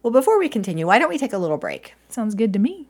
well, 0.03 0.11
before 0.11 0.37
we 0.39 0.49
continue, 0.49 0.87
why 0.87 0.99
don't 0.99 1.09
we 1.09 1.17
take 1.17 1.33
a 1.33 1.37
little 1.37 1.57
break? 1.57 1.93
Sounds 2.09 2.35
good 2.35 2.53
to 2.53 2.59
me. 2.59 2.87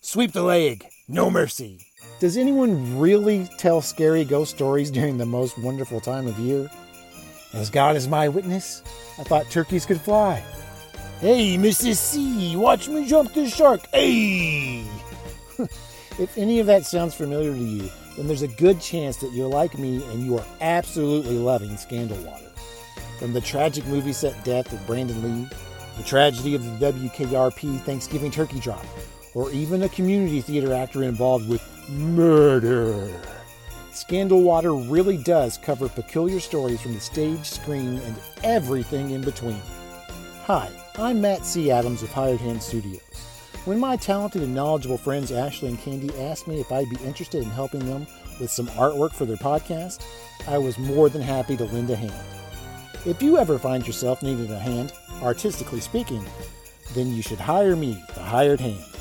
Sweep 0.00 0.32
the 0.32 0.42
leg. 0.42 0.86
No 1.08 1.30
mercy. 1.30 1.86
Does 2.22 2.36
anyone 2.36 3.00
really 3.00 3.48
tell 3.56 3.80
scary 3.80 4.24
ghost 4.24 4.54
stories 4.54 4.92
during 4.92 5.18
the 5.18 5.26
most 5.26 5.58
wonderful 5.58 5.98
time 5.98 6.28
of 6.28 6.38
year? 6.38 6.70
As 7.52 7.68
God 7.68 7.96
is 7.96 8.06
my 8.06 8.28
witness, 8.28 8.84
I 9.18 9.24
thought 9.24 9.50
turkeys 9.50 9.84
could 9.84 10.00
fly. 10.00 10.40
Hey, 11.18 11.56
Mrs. 11.56 11.96
C, 11.96 12.54
watch 12.54 12.86
me 12.86 13.08
jump 13.08 13.34
the 13.34 13.48
shark. 13.48 13.88
Hey! 13.88 14.84
if 15.58 16.38
any 16.38 16.60
of 16.60 16.66
that 16.68 16.86
sounds 16.86 17.12
familiar 17.12 17.52
to 17.52 17.58
you, 17.58 17.90
then 18.16 18.28
there's 18.28 18.42
a 18.42 18.46
good 18.46 18.80
chance 18.80 19.16
that 19.16 19.32
you're 19.32 19.48
like 19.48 19.76
me 19.76 19.96
and 20.12 20.24
you 20.24 20.38
are 20.38 20.46
absolutely 20.60 21.36
loving 21.36 21.76
Scandal 21.76 22.18
Water. 22.18 22.52
From 23.18 23.32
the 23.32 23.40
tragic 23.40 23.84
movie 23.86 24.12
set 24.12 24.44
death 24.44 24.72
of 24.72 24.86
Brandon 24.86 25.20
Lee, 25.24 25.48
the 25.96 26.04
tragedy 26.04 26.54
of 26.54 26.78
the 26.78 26.92
WKRP 26.92 27.80
Thanksgiving 27.80 28.30
turkey 28.30 28.60
drop, 28.60 28.86
or 29.34 29.50
even 29.50 29.82
a 29.82 29.88
community 29.88 30.40
theater 30.40 30.72
actor 30.72 31.02
involved 31.02 31.48
with 31.48 31.71
murder. 31.88 33.08
Scandal 33.92 34.42
Water 34.42 34.74
really 34.74 35.16
does 35.16 35.58
cover 35.58 35.88
peculiar 35.88 36.40
stories 36.40 36.80
from 36.80 36.94
the 36.94 37.00
stage, 37.00 37.44
screen, 37.44 37.98
and 37.98 38.16
everything 38.42 39.10
in 39.10 39.20
between. 39.20 39.60
Hi, 40.44 40.70
I'm 40.96 41.20
Matt 41.20 41.44
C. 41.44 41.70
Adams 41.70 42.02
of 42.02 42.10
Hired 42.10 42.40
Hand 42.40 42.62
Studios. 42.62 43.00
When 43.64 43.78
my 43.78 43.96
talented 43.96 44.42
and 44.42 44.54
knowledgeable 44.54 44.98
friends 44.98 45.30
Ashley 45.30 45.68
and 45.68 45.78
Candy 45.78 46.10
asked 46.20 46.48
me 46.48 46.60
if 46.60 46.72
I'd 46.72 46.90
be 46.90 47.04
interested 47.04 47.42
in 47.42 47.50
helping 47.50 47.86
them 47.86 48.06
with 48.40 48.50
some 48.50 48.66
artwork 48.68 49.12
for 49.12 49.24
their 49.24 49.36
podcast, 49.36 50.04
I 50.48 50.58
was 50.58 50.78
more 50.78 51.08
than 51.08 51.22
happy 51.22 51.56
to 51.56 51.64
lend 51.64 51.90
a 51.90 51.96
hand. 51.96 52.12
If 53.06 53.22
you 53.22 53.38
ever 53.38 53.58
find 53.58 53.86
yourself 53.86 54.22
needing 54.22 54.50
a 54.50 54.58
hand, 54.58 54.92
artistically 55.22 55.80
speaking, 55.80 56.24
then 56.94 57.14
you 57.14 57.22
should 57.22 57.38
hire 57.38 57.76
me, 57.76 58.02
the 58.14 58.22
Hired 58.22 58.60
Hand. 58.60 58.91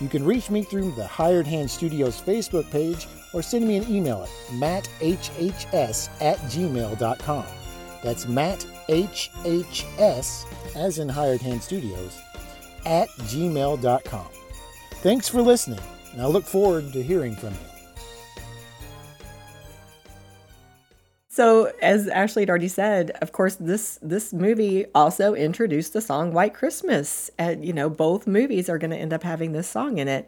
You 0.00 0.08
can 0.08 0.24
reach 0.24 0.50
me 0.50 0.62
through 0.62 0.92
the 0.92 1.06
Hired 1.06 1.46
Hand 1.46 1.70
Studios 1.70 2.20
Facebook 2.20 2.70
page 2.70 3.06
or 3.32 3.42
send 3.42 3.66
me 3.66 3.76
an 3.76 3.90
email 3.90 4.22
at 4.22 4.54
matthhs 4.54 6.08
at 6.20 6.38
gmail.com. 6.38 7.46
That's 8.02 8.26
matthhs, 8.26 9.30
as 10.76 10.98
in 10.98 11.08
Hired 11.08 11.40
Hand 11.40 11.62
Studios, 11.62 12.20
at 12.84 13.08
gmail.com. 13.08 14.26
Thanks 15.02 15.28
for 15.28 15.42
listening, 15.42 15.80
and 16.12 16.22
I 16.22 16.26
look 16.26 16.44
forward 16.44 16.92
to 16.92 17.02
hearing 17.02 17.34
from 17.34 17.54
you. 17.54 17.75
So, 21.36 21.70
as 21.82 22.08
Ashley 22.08 22.40
had 22.40 22.48
already 22.48 22.66
said, 22.66 23.10
of 23.20 23.32
course, 23.32 23.56
this 23.56 23.98
this 24.00 24.32
movie 24.32 24.86
also 24.94 25.34
introduced 25.34 25.92
the 25.92 26.00
song 26.00 26.32
"White 26.32 26.54
Christmas." 26.54 27.30
And 27.36 27.62
you 27.62 27.74
know, 27.74 27.90
both 27.90 28.26
movies 28.26 28.70
are 28.70 28.78
going 28.78 28.92
to 28.92 28.96
end 28.96 29.12
up 29.12 29.22
having 29.22 29.52
this 29.52 29.68
song 29.68 29.98
in 29.98 30.08
it. 30.08 30.26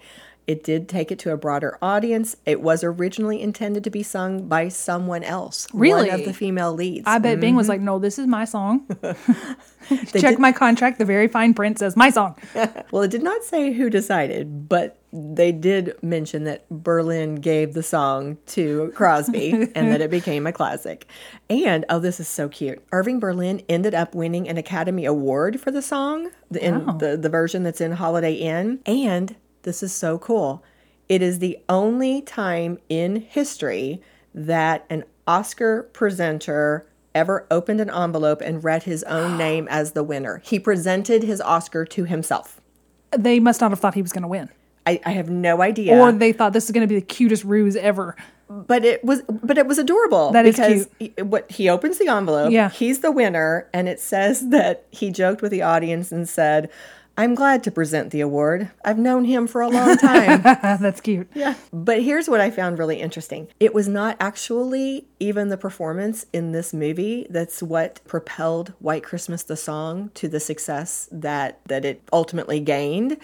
It 0.48 0.64
did 0.64 0.88
take 0.88 1.12
it 1.12 1.18
to 1.20 1.32
a 1.32 1.36
broader 1.36 1.76
audience. 1.82 2.34
It 2.46 2.62
was 2.62 2.82
originally 2.82 3.42
intended 3.42 3.84
to 3.84 3.90
be 3.90 4.02
sung 4.02 4.48
by 4.48 4.68
someone 4.68 5.22
else, 5.22 5.68
Really? 5.74 6.08
one 6.08 6.18
of 6.20 6.24
the 6.24 6.32
female 6.32 6.72
leads. 6.72 7.04
I 7.06 7.18
bet 7.18 7.38
Bing 7.38 7.54
was 7.54 7.64
mm-hmm. 7.64 7.72
like, 7.72 7.80
no, 7.82 7.98
this 7.98 8.18
is 8.18 8.26
my 8.26 8.46
song. 8.46 8.86
Check 9.88 10.22
did- 10.22 10.38
my 10.38 10.52
contract. 10.52 10.98
The 10.98 11.04
very 11.04 11.28
fine 11.28 11.52
print 11.52 11.78
says 11.78 11.96
my 11.96 12.08
song. 12.10 12.34
Well, 12.90 13.02
it 13.02 13.10
did 13.10 13.22
not 13.22 13.44
say 13.44 13.72
who 13.72 13.90
decided, 13.90 14.66
but 14.70 14.98
they 15.12 15.52
did 15.52 15.94
mention 16.02 16.44
that 16.44 16.66
Berlin 16.70 17.34
gave 17.34 17.74
the 17.74 17.82
song 17.82 18.38
to 18.46 18.90
Crosby 18.94 19.50
and 19.74 19.92
that 19.92 20.00
it 20.00 20.10
became 20.10 20.46
a 20.46 20.52
classic. 20.52 21.06
And 21.50 21.84
oh, 21.90 21.98
this 21.98 22.18
is 22.18 22.28
so 22.28 22.48
cute. 22.48 22.82
Irving 22.90 23.20
Berlin 23.20 23.60
ended 23.68 23.94
up 23.94 24.14
winning 24.14 24.48
an 24.48 24.56
Academy 24.56 25.04
Award 25.04 25.60
for 25.60 25.70
the 25.70 25.82
song 25.82 26.30
the- 26.50 26.64
in 26.64 26.86
Wow. 26.86 26.92
the, 26.94 27.18
the 27.18 27.28
version 27.28 27.62
that's 27.62 27.82
in 27.82 27.92
Holiday 27.92 28.32
Inn. 28.34 28.80
And 28.86 29.36
this 29.68 29.82
is 29.82 29.92
so 29.94 30.18
cool. 30.18 30.64
It 31.10 31.20
is 31.22 31.38
the 31.40 31.58
only 31.68 32.22
time 32.22 32.78
in 32.88 33.16
history 33.16 34.00
that 34.34 34.86
an 34.88 35.04
Oscar 35.26 35.84
presenter 35.92 36.86
ever 37.14 37.46
opened 37.50 37.80
an 37.80 37.90
envelope 37.90 38.40
and 38.40 38.64
read 38.64 38.84
his 38.84 39.02
own 39.04 39.36
name 39.46 39.68
as 39.70 39.92
the 39.92 40.02
winner. 40.02 40.40
He 40.44 40.58
presented 40.58 41.22
his 41.22 41.40
Oscar 41.42 41.84
to 41.84 42.04
himself. 42.04 42.60
They 43.16 43.40
must 43.40 43.60
not 43.60 43.70
have 43.70 43.78
thought 43.80 43.94
he 43.94 44.02
was 44.02 44.12
going 44.12 44.22
to 44.22 44.28
win. 44.28 44.48
I, 44.86 45.00
I 45.04 45.10
have 45.12 45.28
no 45.28 45.60
idea. 45.60 45.98
Or 45.98 46.12
they 46.12 46.32
thought 46.32 46.54
this 46.54 46.64
is 46.64 46.70
going 46.70 46.86
to 46.86 46.92
be 46.92 46.98
the 46.98 47.04
cutest 47.06 47.44
ruse 47.44 47.76
ever. 47.76 48.16
but 48.48 48.82
it 48.86 49.04
was 49.04 49.20
but 49.28 49.58
it 49.58 49.66
was 49.66 49.76
adorable 49.76 50.30
That 50.32 50.46
is 50.46 50.56
because 50.56 50.88
he, 50.98 51.08
what 51.22 51.50
he 51.52 51.68
opens 51.68 51.98
the 51.98 52.08
envelope 52.08 52.50
Yeah. 52.50 52.70
he's 52.70 53.00
the 53.00 53.12
winner 53.12 53.68
and 53.74 53.86
it 53.90 54.00
says 54.00 54.48
that 54.48 54.86
he 54.90 55.10
joked 55.10 55.42
with 55.42 55.50
the 55.50 55.60
audience 55.60 56.10
and 56.10 56.26
said 56.26 56.70
i'm 57.18 57.34
glad 57.34 57.62
to 57.64 57.70
present 57.70 58.10
the 58.10 58.20
award 58.22 58.70
i've 58.84 58.98
known 58.98 59.24
him 59.26 59.46
for 59.46 59.60
a 59.60 59.68
long 59.68 59.96
time 59.98 60.40
That's 60.80 61.00
cute. 61.02 61.28
yeah 61.34 61.54
but 61.72 62.02
here's 62.02 62.28
what 62.28 62.40
i 62.40 62.50
found 62.50 62.78
really 62.78 63.00
interesting 63.00 63.48
it 63.60 63.74
was 63.74 63.86
not 63.88 64.16
actually 64.20 65.06
even 65.20 65.48
the 65.48 65.58
performance 65.58 66.24
in 66.32 66.52
this 66.52 66.72
movie 66.72 67.26
that's 67.28 67.62
what 67.62 68.00
propelled 68.06 68.72
white 68.78 69.02
christmas 69.02 69.42
the 69.42 69.56
song 69.56 70.10
to 70.14 70.28
the 70.28 70.40
success 70.40 71.08
that 71.12 71.60
that 71.66 71.84
it 71.84 72.00
ultimately 72.12 72.60
gained 72.60 73.18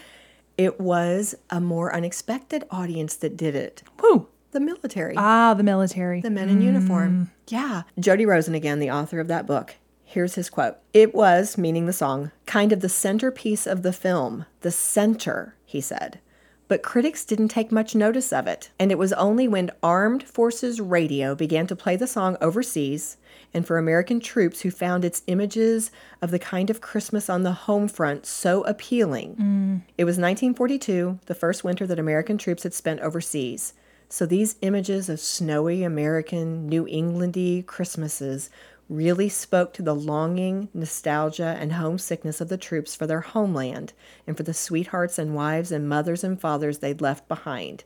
it 0.59 0.78
was 0.80 1.35
a 1.50 1.61
more 1.61 1.94
unexpected 1.94 2.64
audience 2.70 3.16
that 3.16 3.37
did 3.37 3.54
it 3.57 3.83
Woo. 4.02 4.28
the 4.52 4.61
military 4.61 5.14
Ah, 5.16 5.54
the 5.54 5.64
military. 5.64 6.20
the 6.20 6.30
men 6.30 6.48
in 6.48 6.61
uniform. 6.62 7.30
Yeah. 7.48 7.83
Jody 7.98 8.24
Rosen, 8.24 8.54
again, 8.54 8.78
the 8.78 8.90
author 8.90 9.18
of 9.20 9.26
that 9.28 9.46
book. 9.46 9.74
Here's 10.04 10.34
his 10.34 10.50
quote 10.50 10.76
It 10.92 11.14
was, 11.14 11.58
meaning 11.58 11.86
the 11.86 11.92
song, 11.92 12.30
kind 12.46 12.72
of 12.72 12.80
the 12.80 12.88
centerpiece 12.88 13.66
of 13.66 13.82
the 13.82 13.92
film, 13.92 14.46
the 14.60 14.70
center, 14.70 15.56
he 15.64 15.80
said. 15.80 16.20
But 16.66 16.82
critics 16.82 17.24
didn't 17.24 17.48
take 17.48 17.70
much 17.70 17.94
notice 17.94 18.32
of 18.32 18.46
it, 18.46 18.70
and 18.78 18.90
it 18.90 18.98
was 18.98 19.12
only 19.12 19.46
when 19.46 19.70
Armed 19.82 20.22
Forces 20.22 20.80
Radio 20.80 21.34
began 21.34 21.66
to 21.66 21.76
play 21.76 21.96
the 21.96 22.06
song 22.06 22.38
overseas 22.40 23.18
and 23.52 23.66
for 23.66 23.76
American 23.76 24.18
troops 24.18 24.62
who 24.62 24.70
found 24.70 25.04
its 25.04 25.22
images 25.26 25.90
of 26.22 26.30
the 26.30 26.38
kind 26.38 26.70
of 26.70 26.80
Christmas 26.80 27.28
on 27.28 27.42
the 27.42 27.52
home 27.52 27.86
front 27.86 28.26
so 28.26 28.62
appealing. 28.64 29.36
Mm. 29.36 29.82
It 29.98 30.04
was 30.04 30.16
1942, 30.16 31.20
the 31.26 31.34
first 31.34 31.64
winter 31.64 31.86
that 31.86 31.98
American 31.98 32.38
troops 32.38 32.64
had 32.64 32.74
spent 32.74 33.00
overseas. 33.00 33.74
So 34.08 34.26
these 34.26 34.56
images 34.60 35.08
of 35.08 35.20
snowy 35.20 35.82
American, 35.82 36.68
New 36.68 36.86
Englandy 36.86 37.64
Christmases 37.66 38.50
really 38.96 39.28
spoke 39.28 39.72
to 39.74 39.83
the 39.83 39.94
longing, 39.94 40.68
nostalgia, 40.74 41.57
and 41.61 41.72
homesickness 41.72 42.40
of 42.40 42.48
the 42.48 42.57
troops 42.57 42.94
for 42.94 43.07
their 43.07 43.20
homeland 43.20 43.92
and 44.26 44.37
for 44.37 44.42
the 44.42 44.54
sweethearts 44.54 45.18
and 45.18 45.35
wives 45.35 45.72
and 45.72 45.88
mothers 45.88 46.24
and 46.24 46.40
fathers 46.40 46.78
they'd 46.78 47.00
left 47.00 47.26
behind. 47.28 47.85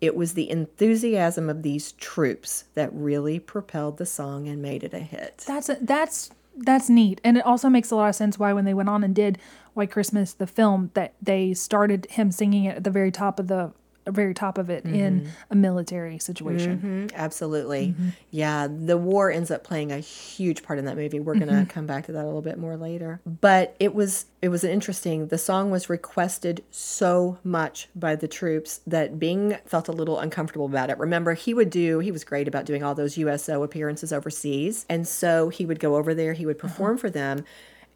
It 0.00 0.14
was 0.14 0.34
the 0.34 0.50
enthusiasm 0.50 1.48
of 1.48 1.62
these 1.62 1.92
troops 1.92 2.64
that 2.74 2.92
really 2.92 3.38
propelled 3.38 3.98
the 3.98 4.06
song 4.06 4.46
and 4.46 4.60
made 4.60 4.84
it 4.84 4.92
a 4.92 4.98
hit. 4.98 5.44
That's 5.46 5.68
a, 5.68 5.78
that's 5.80 6.30
that's 6.58 6.88
neat, 6.88 7.20
and 7.22 7.36
it 7.36 7.44
also 7.44 7.68
makes 7.68 7.90
a 7.90 7.96
lot 7.96 8.08
of 8.08 8.14
sense 8.14 8.38
why 8.38 8.54
when 8.54 8.64
they 8.64 8.72
went 8.72 8.88
on 8.88 9.04
and 9.04 9.14
did 9.14 9.38
White 9.74 9.90
Christmas, 9.90 10.32
the 10.32 10.46
film, 10.46 10.90
that 10.94 11.14
they 11.20 11.52
started 11.52 12.06
him 12.10 12.30
singing 12.30 12.64
it 12.64 12.76
at 12.76 12.84
the 12.84 12.90
very 12.90 13.10
top 13.10 13.38
of 13.38 13.48
the 13.48 13.72
very 14.08 14.34
top 14.34 14.58
of 14.58 14.70
it 14.70 14.84
in 14.84 15.22
mm-hmm. 15.22 15.30
a 15.50 15.54
military 15.54 16.18
situation. 16.18 17.08
Mhm, 17.10 17.14
absolutely. 17.14 17.88
Mm-hmm. 17.88 18.08
Yeah, 18.30 18.68
the 18.68 18.96
war 18.96 19.30
ends 19.30 19.50
up 19.50 19.64
playing 19.64 19.92
a 19.92 19.98
huge 19.98 20.62
part 20.62 20.78
in 20.78 20.84
that 20.84 20.96
movie. 20.96 21.20
We're 21.20 21.34
going 21.34 21.48
to 21.48 21.54
mm-hmm. 21.54 21.64
come 21.64 21.86
back 21.86 22.06
to 22.06 22.12
that 22.12 22.22
a 22.22 22.26
little 22.26 22.42
bit 22.42 22.58
more 22.58 22.76
later. 22.76 23.20
But 23.26 23.74
it 23.80 23.94
was 23.94 24.26
it 24.42 24.48
was 24.48 24.62
interesting. 24.62 25.28
The 25.28 25.38
song 25.38 25.70
was 25.70 25.90
requested 25.90 26.62
so 26.70 27.38
much 27.42 27.88
by 27.94 28.14
the 28.14 28.28
troops 28.28 28.80
that 28.86 29.18
Bing 29.18 29.58
felt 29.66 29.88
a 29.88 29.92
little 29.92 30.18
uncomfortable 30.18 30.66
about 30.66 30.90
it. 30.90 30.98
Remember, 30.98 31.34
he 31.34 31.52
would 31.54 31.70
do 31.70 31.98
he 31.98 32.12
was 32.12 32.24
great 32.24 32.46
about 32.48 32.64
doing 32.64 32.82
all 32.82 32.94
those 32.94 33.16
USO 33.16 33.62
appearances 33.62 34.12
overseas. 34.12 34.86
And 34.88 35.06
so 35.06 35.48
he 35.48 35.66
would 35.66 35.80
go 35.80 35.96
over 35.96 36.14
there, 36.14 36.32
he 36.32 36.46
would 36.46 36.58
perform 36.58 36.92
uh-huh. 36.92 37.00
for 37.00 37.10
them. 37.10 37.44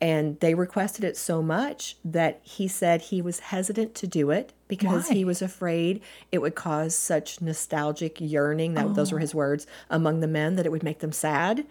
And 0.01 0.41
they 0.41 0.55
requested 0.55 1.05
it 1.05 1.17
so 1.17 1.43
much 1.43 1.97
that 2.05 2.41
he 2.43 2.69
said 2.69 3.03
he 3.03 3.21
was 3.21 3.41
hesitant 3.41 3.95
to 3.97 4.07
do 4.07 4.31
it 4.31 4.55
because 4.67 5.09
he 5.09 5.25
was 5.25 5.43
afraid 5.43 6.01
it 6.33 6.39
would 6.39 6.55
cause 6.55 6.95
such 6.95 7.41
nostalgic 7.43 8.19
yearning 8.21 8.75
that 8.75 8.95
those 8.95 9.13
were 9.13 9.19
oh. 9.19 9.21
his 9.21 9.35
words 9.35 9.67
among 9.91 10.21
the 10.21 10.29
men 10.29 10.57
that 10.57 10.65
it 10.65 10.73
would 10.73 10.83
make 10.83 11.01
them 11.01 11.13
sad 11.13 11.67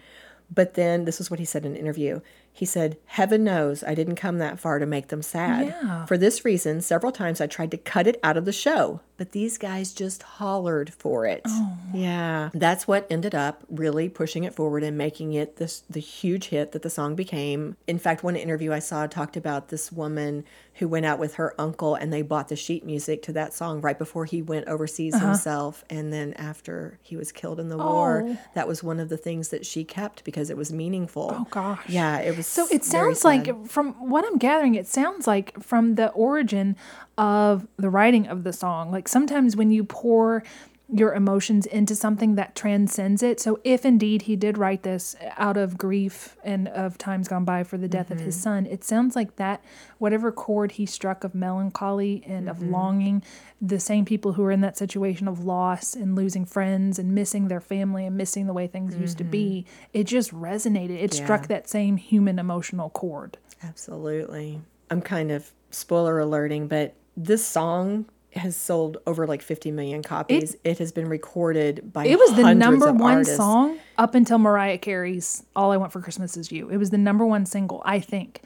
but 0.54 0.74
then 0.74 1.06
this 1.06 1.20
is 1.22 1.30
what 1.30 1.40
he 1.40 1.46
said 1.46 1.66
in 1.66 1.72
an 1.74 1.78
interview. 1.78 2.22
He 2.52 2.66
said 2.66 2.98
heaven 3.06 3.44
knows 3.44 3.84
i 3.84 3.94
didn't 3.96 4.16
come 4.16 4.38
that 4.40 4.60
far 4.60 4.80
to 4.80 4.86
make 4.86 5.08
them 5.08 5.22
sad. 5.22 5.68
Yeah. 5.68 6.06
for 6.06 6.18
this 6.18 6.44
reason 6.44 6.82
several 6.82 7.12
times 7.12 7.40
i 7.40 7.48
tried 7.48 7.72
to 7.72 7.78
cut 7.78 8.08
it 8.08 8.20
out 8.24 8.36
of 8.38 8.46
the 8.46 8.52
show 8.52 9.00
but 9.20 9.34
these 9.34 9.58
guys 9.58 9.92
just 9.92 10.24
hollered 10.24 10.94
for 10.94 11.26
it. 11.26 11.42
Oh. 11.46 11.78
Yeah. 11.94 12.52
That's 12.54 12.88
what 12.88 13.06
ended 13.10 13.36
up 13.36 13.66
really 13.70 14.08
pushing 14.08 14.46
it 14.46 14.56
forward 14.56 14.82
and 14.82 14.98
making 14.98 15.34
it 15.34 15.58
this 15.58 15.84
the 15.90 16.00
huge 16.00 16.46
hit 16.48 16.72
that 16.72 16.84
the 16.84 16.90
song 16.90 17.16
became. 17.18 17.76
In 17.86 18.00
fact 18.00 18.24
one 18.24 18.38
interview 18.38 18.72
i 18.72 18.80
saw 18.80 19.08
talked 19.08 19.36
about 19.36 19.68
this 19.68 19.92
woman 19.92 20.46
who 20.76 20.88
went 20.88 21.06
out 21.06 21.20
with 21.20 21.34
her 21.34 21.54
uncle 21.60 21.96
and 21.96 22.14
they 22.14 22.22
bought 22.22 22.48
the 22.48 22.56
sheet 22.56 22.86
music 22.86 23.22
to 23.24 23.34
that 23.34 23.54
song 23.54 23.82
right 23.82 23.98
before 24.00 24.24
he 24.24 24.42
went 24.42 24.70
overseas 24.70 25.14
uh-huh. 25.14 25.26
himself. 25.28 25.84
And 25.90 26.14
then 26.14 26.32
after 26.36 26.98
he 27.02 27.18
was 27.18 27.34
killed 27.34 27.60
in 27.60 27.68
the 27.68 27.78
war 27.78 28.24
Oh. 28.26 28.38
that 28.54 28.70
was 28.70 28.82
one 28.82 29.02
of 29.02 29.10
the 29.10 29.18
things 29.18 29.50
that 29.50 29.66
she 29.66 29.84
kept 29.84 30.24
because 30.24 30.39
it 30.50 30.56
was 30.56 30.72
meaningful 30.72 31.28
Oh, 31.36 31.48
gosh. 31.52 31.82
yeah 31.90 32.20
it 32.20 32.38
was 32.38 32.48
So 32.48 32.68
it 32.72 32.84
sounds 32.86 33.26
like, 33.26 33.68
from 33.68 33.94
what 34.10 34.24
I'm 34.26 34.38
gathering, 34.38 34.76
it 34.76 34.88
sounds 34.88 35.28
like 35.28 35.62
from 35.62 35.96
the 35.96 36.10
origin 36.12 36.76
of 37.18 37.68
the 37.78 37.90
writing 37.90 38.28
of 38.28 38.44
the 38.46 38.54
song. 38.54 38.92
Like 38.92 39.08
sometimes 39.10 39.56
when 39.58 39.72
you 39.72 39.84
pour 39.84 40.44
your 40.92 41.14
emotions 41.14 41.68
into 41.68 41.96
something 41.96 42.34
that 42.34 42.56
transcends 42.56 43.22
it. 43.22 43.40
So 43.40 43.60
if 43.64 43.86
indeed 43.86 44.24
he 44.24 44.36
did 44.36 44.58
write 44.58 44.82
this 44.82 45.16
out 45.38 45.56
of 45.56 45.78
grief 45.78 46.36
and 46.44 46.68
of 46.68 46.98
times 46.98 47.28
gone 47.28 47.46
by 47.46 47.64
for 47.64 47.78
the 47.78 47.88
death 47.88 48.10
of 48.10 48.20
his 48.20 48.36
Mm-hmm. 48.36 48.42
son, 48.44 48.66
it 48.66 48.84
sounds 48.84 49.16
like 49.16 49.36
that 49.36 49.64
whatever 50.00 50.32
chord 50.32 50.74
he 50.74 50.88
struck 50.88 51.24
of 51.24 51.36
melancholy 51.36 52.24
and 52.26 52.50
of 52.50 52.58
Mm-hmm. 52.58 52.72
longing, 52.72 53.24
the 53.62 53.80
same 53.80 54.04
people 54.04 54.34
who 54.34 54.44
are 54.44 54.52
in 54.52 54.62
that 54.62 54.78
situation 54.78 55.28
of 55.28 55.44
loss 55.46 55.94
and 55.94 56.16
losing 56.16 56.44
friends 56.46 56.98
and 56.98 57.14
missing 57.14 57.50
their 57.50 57.62
family 57.62 58.06
and 58.08 58.18
missing 58.18 58.48
the 58.48 58.54
way 58.54 58.66
things 58.66 58.96
used 58.96 59.20
to 59.20 59.24
be, 59.24 59.66
it 59.94 60.06
just 60.06 60.32
resonated. 60.34 61.00
It 61.02 61.14
struck 61.14 61.42
Mm-hmm. 61.42 61.54
That 61.54 61.70
same 61.70 61.98
human 61.98 62.40
emotional 62.40 62.90
chord. 62.90 63.38
Absolutely. 63.64 64.62
I'm 64.90 65.02
kind 65.02 65.32
of 65.32 65.52
spoiler 65.72 66.20
alerting, 66.20 66.68
but 66.68 66.96
this 67.16 67.46
song 67.46 68.06
has 68.34 68.56
sold 68.56 68.98
over 69.08 69.26
like 69.26 69.42
50 69.42 69.72
million 69.72 70.04
copies. 70.04 70.56
It, 70.64 70.78
has 70.78 70.92
been 70.92 71.08
recorded 71.10 71.92
by 71.92 72.06
It 72.06 72.20
was 72.20 72.36
the 72.36 72.54
number 72.54 72.92
one 72.92 73.16
artists. 73.16 73.38
song 73.38 73.80
up 73.98 74.16
until 74.16 74.38
Mariah 74.38 74.78
Carey's 74.78 75.44
All 75.56 75.72
I 75.72 75.78
Want 75.78 75.92
for 75.92 76.02
Christmas 76.02 76.38
Is 76.38 76.52
You. 76.52 76.70
It 76.70 76.78
was 76.78 76.92
the 76.92 76.98
number 76.98 77.26
one 77.26 77.46
single, 77.46 77.82
I 77.86 78.00
think. 78.00 78.42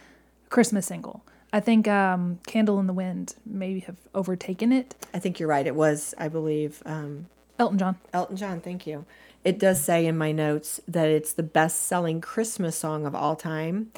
Christmas 0.50 0.86
single. 0.86 1.24
I 1.52 1.60
think 1.60 1.88
um, 1.88 2.40
Candle 2.48 2.80
in 2.80 2.88
the 2.88 2.94
Wind 2.94 3.36
maybe 3.46 3.82
have 3.82 3.98
overtaken 4.16 4.72
it. 4.72 4.96
I 5.14 5.20
think 5.20 5.40
you're 5.40 5.50
right. 5.50 5.68
It 5.68 5.76
was, 5.76 6.16
I 6.18 6.28
believe, 6.28 6.82
um, 6.86 7.28
Elton 7.60 7.78
John. 7.78 7.98
Elton 8.12 8.38
John. 8.38 8.60
Thank 8.62 8.88
you. 8.88 9.06
It 9.44 9.60
does 9.60 9.84
say 9.84 10.06
in 10.06 10.18
my 10.18 10.32
notes 10.32 10.80
that 10.88 11.10
it's 11.10 11.34
the 11.34 11.44
best-selling 11.44 12.22
Christmas 12.22 12.76
song 12.78 13.06
of 13.06 13.14
all 13.14 13.36
time, 13.36 13.92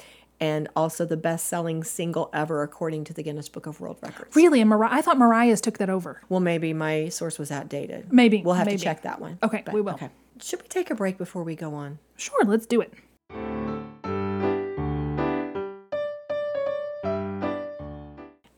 and 0.45 0.67
also 0.75 1.05
the 1.05 1.17
best-selling 1.17 1.84
single 1.84 2.29
ever 2.31 2.62
according 2.62 3.03
to 3.03 3.13
the 3.15 3.23
Guinness 3.23 3.49
Book 3.49 3.65
of 3.65 3.79
World 3.79 3.97
Records. 4.03 4.36
Really? 4.36 4.62
And 4.62 4.69
Mariah, 4.69 4.91
I 4.91 5.01
thought 5.01 5.17
Mariah's 5.17 5.60
took 5.60 5.79
that 5.79 5.89
over. 5.89 6.21
Well, 6.29 6.39
maybe 6.39 6.71
my 6.71 7.10
source 7.10 7.39
was 7.39 7.49
outdated. 7.49 8.13
Maybe, 8.13 8.43
we'll 8.45 8.53
have 8.53 8.67
maybe. 8.67 8.77
to 8.77 8.84
check 8.84 9.01
that 9.01 9.19
one. 9.19 9.39
Okay, 9.41 9.63
we 9.73 9.81
will. 9.81 9.95
Okay. 9.95 10.10
Should 10.39 10.62
we 10.62 10.67
take 10.67 10.91
a 10.91 10.95
break 10.95 11.17
before 11.17 11.43
we 11.43 11.55
go 11.55 11.73
on? 11.73 11.97
Sure, 12.15 12.43
let's 12.45 12.67
do 12.67 12.79
it. 12.79 12.93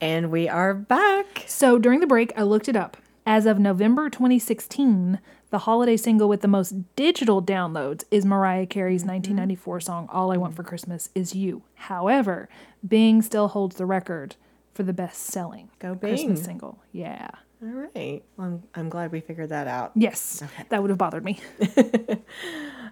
And 0.01 0.29
we 0.29 0.49
are 0.49 0.73
back. 0.73 1.45
So 1.47 1.79
during 1.79 2.01
the 2.01 2.07
break, 2.07 2.33
I 2.37 2.41
looked 2.41 2.67
it 2.67 2.75
up. 2.75 2.97
As 3.29 3.45
of 3.45 3.59
November 3.59 4.09
2016, 4.09 5.19
the 5.49 5.57
holiday 5.59 5.97
single 5.97 6.29
with 6.29 6.39
the 6.39 6.47
most 6.47 6.95
digital 6.95 7.43
downloads 7.43 8.05
is 8.09 8.25
Mariah 8.25 8.65
Carey's 8.65 9.01
Mm-hmm. 9.01 9.09
1994 9.11 9.79
song 9.81 10.07
"All 10.13 10.31
I 10.31 10.37
Want 10.37 10.55
for 10.55 10.63
Christmas 10.63 11.09
Is 11.13 11.35
You." 11.35 11.63
However, 11.75 12.47
Bing 12.87 13.21
still 13.21 13.49
holds 13.49 13.75
the 13.75 13.85
record 13.85 14.37
for 14.73 14.83
the 14.83 14.93
best-selling 14.93 15.69
Go 15.79 15.93
Christmas 15.95 16.39
Bing. 16.39 16.45
single. 16.45 16.79
Yeah. 16.93 17.29
All 17.61 17.67
right. 17.93 18.23
Well, 18.37 18.47
I'm, 18.47 18.63
I'm 18.75 18.89
glad 18.89 19.11
we 19.11 19.19
figured 19.19 19.49
that 19.49 19.67
out. 19.67 19.91
Yes, 19.95 20.41
that 20.69 20.81
would 20.81 20.89
have 20.89 20.97
bothered 20.97 21.25
me. 21.25 21.39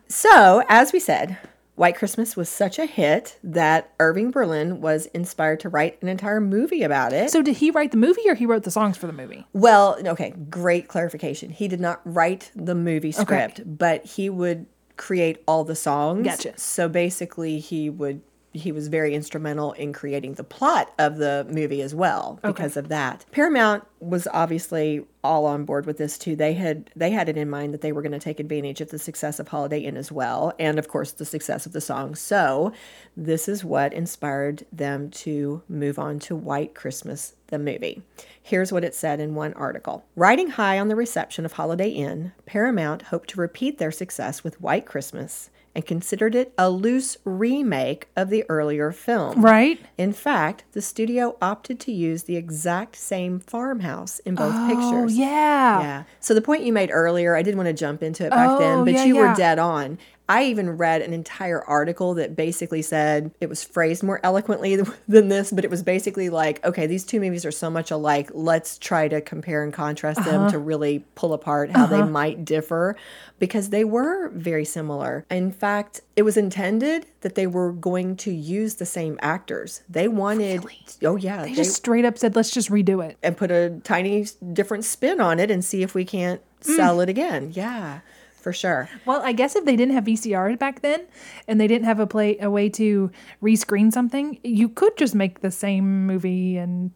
So, 0.07 0.61
as 0.69 0.93
we 0.93 0.99
said, 0.99 1.35
White 1.75 1.97
Christmas 1.97 2.38
was 2.38 2.47
such 2.47 2.79
a 2.79 2.85
hit 2.85 3.38
that 3.43 3.91
Irving 3.99 4.31
Berlin 4.31 4.79
was 4.79 5.07
inspired 5.07 5.59
to 5.59 5.69
write 5.69 6.01
an 6.01 6.07
entire 6.07 6.39
movie 6.39 6.83
about 6.83 7.11
it. 7.11 7.29
So 7.29 7.41
did 7.41 7.57
he 7.57 7.69
write 7.69 7.91
the 7.91 7.97
movie, 7.97 8.21
or 8.27 8.35
he 8.35 8.45
wrote 8.45 8.63
the 8.63 8.71
songs 8.71 8.97
for 8.97 9.07
the 9.07 9.13
movie? 9.13 9.45
well, 9.53 9.97
okay, 10.07 10.33
great 10.49 10.88
clarification. 10.88 11.49
He 11.49 11.67
did 11.67 11.79
not 11.81 12.01
write 12.05 12.51
the 12.55 12.75
movie 12.75 13.11
script, 13.11 13.61
but 13.65 14.05
he 14.05 14.29
would 14.29 14.67
create 14.97 15.43
all 15.47 15.63
the 15.65 15.75
songs. 15.75 16.25
Gotcha. 16.25 16.57
So 16.57 16.88
basically, 16.88 17.59
he 17.59 17.89
would 17.89 18.21
he 18.55 18.71
was 18.71 18.87
very 18.87 19.13
instrumental 19.13 19.73
in 19.73 19.91
creating 19.91 20.33
the 20.35 20.43
plot 20.43 20.93
of 20.97 21.17
the 21.17 21.45
movie 21.49 21.81
as 21.81 21.93
well 21.93 22.39
because 22.41 22.77
of 22.77 22.87
that. 22.87 23.25
Paramount 23.31 23.83
was 23.99 24.27
obviously 24.31 25.05
all 25.23 25.45
on 25.45 25.65
board 25.65 25.85
with 25.85 25.97
this 25.97 26.17
too. 26.17 26.35
They 26.35 26.53
had 26.53 26.89
they 26.95 27.11
had 27.11 27.27
it 27.27 27.37
in 27.37 27.49
mind 27.49 27.73
that 27.73 27.81
they 27.81 27.91
were 27.91 28.01
going 28.01 28.11
to 28.13 28.19
take 28.19 28.39
advantage 28.39 28.79
of 28.79 28.89
the 28.89 28.99
success 28.99 29.39
of 29.39 29.49
Holiday 29.49 29.79
Inn 29.79 29.97
as 29.97 30.11
well, 30.11 30.53
and 30.57 30.79
of 30.79 30.87
course 30.87 31.11
the 31.11 31.25
success 31.25 31.65
of 31.65 31.73
the 31.73 31.81
song. 31.81 32.15
So 32.15 32.71
this 33.17 33.49
is 33.49 33.65
what 33.65 33.93
inspired 33.93 34.65
them 34.71 35.09
to 35.11 35.61
move 35.67 35.99
on 35.99 36.19
to 36.19 36.35
White 36.35 36.75
Christmas, 36.75 37.35
the 37.47 37.59
movie. 37.59 38.03
Here's 38.41 38.71
what 38.71 38.85
it 38.85 38.95
said 38.95 39.19
in 39.19 39.35
one 39.35 39.53
article. 39.53 40.05
Riding 40.15 40.51
high 40.51 40.79
on 40.79 40.87
the 40.87 40.95
reception 40.95 41.45
of 41.45 41.53
Holiday 41.53 41.89
Inn, 41.89 42.31
Paramount 42.45 43.03
hoped 43.03 43.29
to 43.31 43.41
repeat 43.41 43.79
their 43.79 43.91
success 43.91 44.43
with 44.43 44.61
White 44.61 44.85
Christmas 44.85 45.49
and 45.75 45.85
considered 45.85 46.33
it 46.33 46.53
a 46.57 46.69
loose 46.69 47.17
remake 47.25 48.07
of 48.15 48.29
the 48.29 48.45
earlier 48.49 48.91
film. 48.91 49.41
Right. 49.41 49.79
In 49.97 50.13
fact, 50.13 50.63
the 50.71 50.81
studio 50.81 51.35
opted 51.41 51.79
to 51.81 51.91
use 51.91 52.23
the 52.23 52.38
exact 52.38 52.95
same 52.95 53.39
farmhouse 53.39 54.19
in 54.19 54.35
both 54.35 54.53
Oh 54.55 54.67
pictures. 54.67 55.17
yeah. 55.17 55.79
Yeah. 55.81 56.03
So 56.21 56.33
the 56.33 56.41
point 56.41 56.63
you 56.63 56.71
made 56.73 56.89
earlier, 56.91 57.35
I 57.35 57.41
didn't 57.41 57.57
want 57.57 57.67
to 57.67 57.73
jump 57.73 58.01
into 58.01 58.25
it 58.25 58.29
back 58.31 58.49
Oh, 58.51 58.57
then, 58.57 58.85
but 58.85 58.93
yeah, 58.93 59.03
you 59.03 59.15
yeah. 59.15 59.29
were 59.29 59.35
dead 59.35 59.59
on. 59.59 59.97
I 60.27 60.45
even 60.45 60.71
read 60.77 61.01
an 61.03 61.13
entire 61.13 61.61
article 61.61 62.15
that 62.15 62.35
basically 62.35 62.81
said 62.81 63.31
it 63.39 63.47
was 63.47 63.63
phrased 63.63 64.01
more 64.01 64.19
eloquently 64.23 64.75
than 65.07 65.27
this, 65.29 65.51
but 65.51 65.63
it 65.63 65.69
was 65.69 65.83
basically 65.83 66.29
like, 66.29 66.65
okay, 66.65 66.88
these 66.88 67.03
two 67.03 67.19
movies 67.19 67.45
are 67.45 67.51
so 67.51 67.69
much 67.69 67.91
alike. 67.91 68.31
Let's 68.33 68.77
try 68.79 69.07
to 69.07 69.21
compare 69.21 69.63
and 69.63 69.71
contrast 69.71 70.21
Uh-huh. 70.21 70.31
them 70.31 70.49
to 70.51 70.57
really 70.57 71.05
pull 71.13 71.33
apart 71.33 71.69
how 71.71 71.85
they 71.85 72.01
might 72.01 72.43
differ 72.43 72.95
because 73.38 73.69
they 73.69 73.83
were 73.83 74.29
very 74.29 74.65
similar. 74.65 75.25
In 75.29 75.51
fact, 75.51 76.01
it 76.15 76.23
was 76.23 76.38
intended 76.38 77.05
that 77.21 77.35
they 77.35 77.45
were 77.47 77.71
going 77.71 78.15
to 78.17 78.31
use 78.31 78.75
the 78.75 78.85
same 78.85 79.19
actors. 79.21 79.83
They 79.89 80.07
wanted, 80.07 80.65
oh, 81.03 81.17
yeah, 81.17 81.43
They 81.43 81.53
just 81.53 81.75
straight 81.75 82.05
up 82.05 82.17
said, 82.17 82.35
"Let's 82.35 82.49
just 82.51 82.69
redo 82.71 83.05
it." 83.07 83.17
and 83.21 83.38
put 83.38 83.51
a 83.51 83.79
tiny 83.83 84.25
different 84.53 84.85
spin 84.85 85.19
on 85.21 85.39
it 85.39 85.51
and 85.51 85.63
see 85.63 85.83
if 85.83 85.93
we 85.93 86.03
can't 86.05 86.41
Mm. 86.63 86.75
sell 86.77 86.99
it 87.01 87.09
again. 87.09 87.51
Yeah, 87.53 87.99
for 88.45 88.53
sure. 88.53 88.88
Well, 89.05 89.23
I 89.23 89.31
guess 89.31 89.55
if 89.55 89.65
they 89.65 89.75
didn't 89.75 89.95
have 89.95 90.03
VCRs 90.03 90.60
back 90.60 90.84
then, 90.84 91.08
and 91.47 91.60
they 91.60 91.65
didn't 91.65 91.86
have 91.86 91.99
a 91.99 92.05
play 92.05 92.38
a 92.39 92.47
way 92.47 92.69
to 92.69 93.10
rescreen 93.41 93.91
something, 93.91 94.38
you 94.43 94.69
could 94.69 94.95
just 94.97 95.15
make 95.15 95.39
the 95.41 95.49
same 95.49 96.05
movie 96.05 96.55
and 96.55 96.91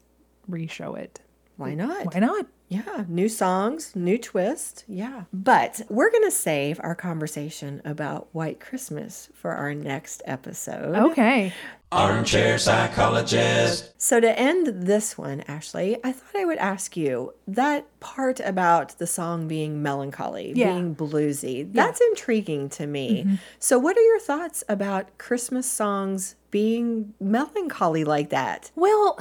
re-show 0.47 0.93
it. 0.93 1.21
Why 1.57 1.73
not? 1.73 2.13
Why 2.13 2.19
not? 2.19 2.45
Yeah, 2.69 3.03
new 3.07 3.27
songs, 3.27 3.95
new 3.95 4.17
twist. 4.19 4.85
Yeah. 4.87 5.23
But 5.33 5.81
we're 5.89 6.11
going 6.11 6.23
to 6.23 6.31
save 6.31 6.79
our 6.83 6.93
conversation 6.95 7.81
about 7.83 8.27
White 8.31 8.59
Christmas 8.59 9.27
for 9.33 9.51
our 9.51 9.73
next 9.73 10.21
episode. 10.25 10.95
Okay. 11.11 11.51
Armchair 11.91 12.59
psychologist. 12.59 13.91
So, 13.97 14.19
to 14.19 14.39
end 14.39 14.67
this 14.85 15.17
one, 15.17 15.41
Ashley, 15.47 15.97
I 16.03 16.11
thought 16.11 16.39
I 16.39 16.45
would 16.45 16.59
ask 16.59 16.95
you 16.95 17.33
that 17.47 17.87
part 17.99 18.39
about 18.41 18.99
the 18.99 19.07
song 19.07 19.47
being 19.47 19.81
melancholy, 19.81 20.53
Yeah. 20.55 20.73
being 20.73 20.95
bluesy, 20.95 21.73
that's 21.73 21.99
intriguing 21.99 22.69
to 22.69 22.85
me. 22.85 23.23
Mm-hmm. 23.23 23.35
So, 23.57 23.79
what 23.79 23.97
are 23.97 24.03
your 24.03 24.19
thoughts 24.19 24.63
about 24.69 25.17
Christmas 25.17 25.65
songs 25.65 26.35
being 26.51 27.15
melancholy 27.19 28.03
like 28.03 28.29
that? 28.29 28.69
Well, 28.75 29.17